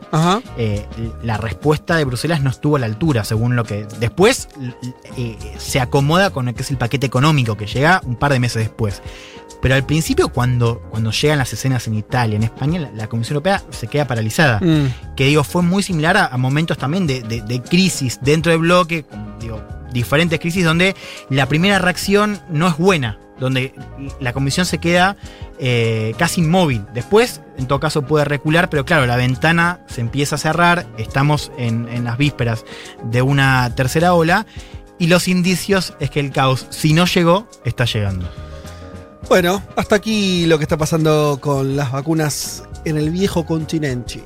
eh, 0.57 0.85
la 1.23 1.37
respuesta 1.37 1.97
de 1.97 2.05
Bruselas 2.05 2.41
no 2.41 2.49
estuvo 2.49 2.77
a 2.77 2.79
la 2.79 2.85
altura, 2.85 3.23
según 3.23 3.55
lo 3.55 3.63
que. 3.63 3.85
Después 3.99 4.49
eh, 5.17 5.37
se 5.57 5.79
acomoda 5.79 6.29
con 6.29 6.47
el 6.47 6.55
que 6.55 6.63
es 6.63 6.71
el 6.71 6.77
paquete 6.77 7.05
económico, 7.05 7.57
que 7.57 7.67
llega 7.67 8.01
un 8.05 8.15
par 8.15 8.31
de 8.31 8.39
meses 8.39 8.63
después. 8.63 9.01
Pero 9.61 9.75
al 9.75 9.85
principio, 9.85 10.29
cuando, 10.29 10.81
cuando 10.89 11.11
llegan 11.11 11.37
las 11.37 11.51
escenas 11.51 11.87
en 11.87 11.95
Italia, 11.95 12.37
en 12.37 12.43
España, 12.43 12.89
la, 12.93 13.07
Comisión 13.07 13.35
Europea 13.35 13.61
se 13.71 13.87
queda 13.87 14.05
paralizada. 14.05 14.59
Mm. 14.59 15.15
Que 15.15 15.25
digo, 15.25 15.43
fue 15.43 15.61
muy 15.61 15.83
similar 15.83 16.17
a, 16.17 16.35
momentos 16.37 16.77
también 16.77 17.07
de, 17.07 17.61
crisis 17.69 18.19
dentro 18.21 18.51
del 18.51 18.61
bloque, 18.61 19.05
digo, 19.39 19.61
diferentes 19.91 20.39
crisis 20.39 20.63
donde 20.63 20.95
la 21.29 21.47
primera 21.47 21.79
reacción 21.79 22.39
no 22.49 22.67
es 22.67 22.77
buena, 22.77 23.19
donde 23.39 23.73
la 24.19 24.33
comisión 24.33 24.65
se 24.65 24.77
queda 24.77 25.17
eh, 25.59 26.13
casi 26.17 26.41
inmóvil. 26.41 26.85
Después, 26.93 27.41
en 27.57 27.67
todo 27.67 27.79
caso, 27.79 28.03
puede 28.03 28.25
recular, 28.25 28.69
pero 28.69 28.85
claro, 28.85 29.05
la 29.07 29.17
ventana 29.17 29.81
se 29.87 30.01
empieza 30.01 30.35
a 30.35 30.39
cerrar, 30.39 30.87
estamos 30.97 31.51
en, 31.57 31.89
en 31.89 32.05
las 32.05 32.17
vísperas 32.17 32.63
de 33.03 33.21
una 33.21 33.73
tercera 33.75 34.13
ola 34.13 34.45
y 34.99 35.07
los 35.07 35.27
indicios 35.27 35.95
es 35.99 36.09
que 36.09 36.19
el 36.19 36.31
caos, 36.31 36.67
si 36.69 36.93
no 36.93 37.05
llegó, 37.05 37.47
está 37.65 37.85
llegando. 37.85 38.29
Bueno, 39.29 39.61
hasta 39.75 39.95
aquí 39.95 40.47
lo 40.47 40.57
que 40.57 40.63
está 40.63 40.75
pasando 40.75 41.37
con 41.39 41.75
las 41.75 41.91
vacunas 41.91 42.63
en 42.83 42.97
el 42.97 43.11
viejo 43.11 43.45
continente. 43.45 44.23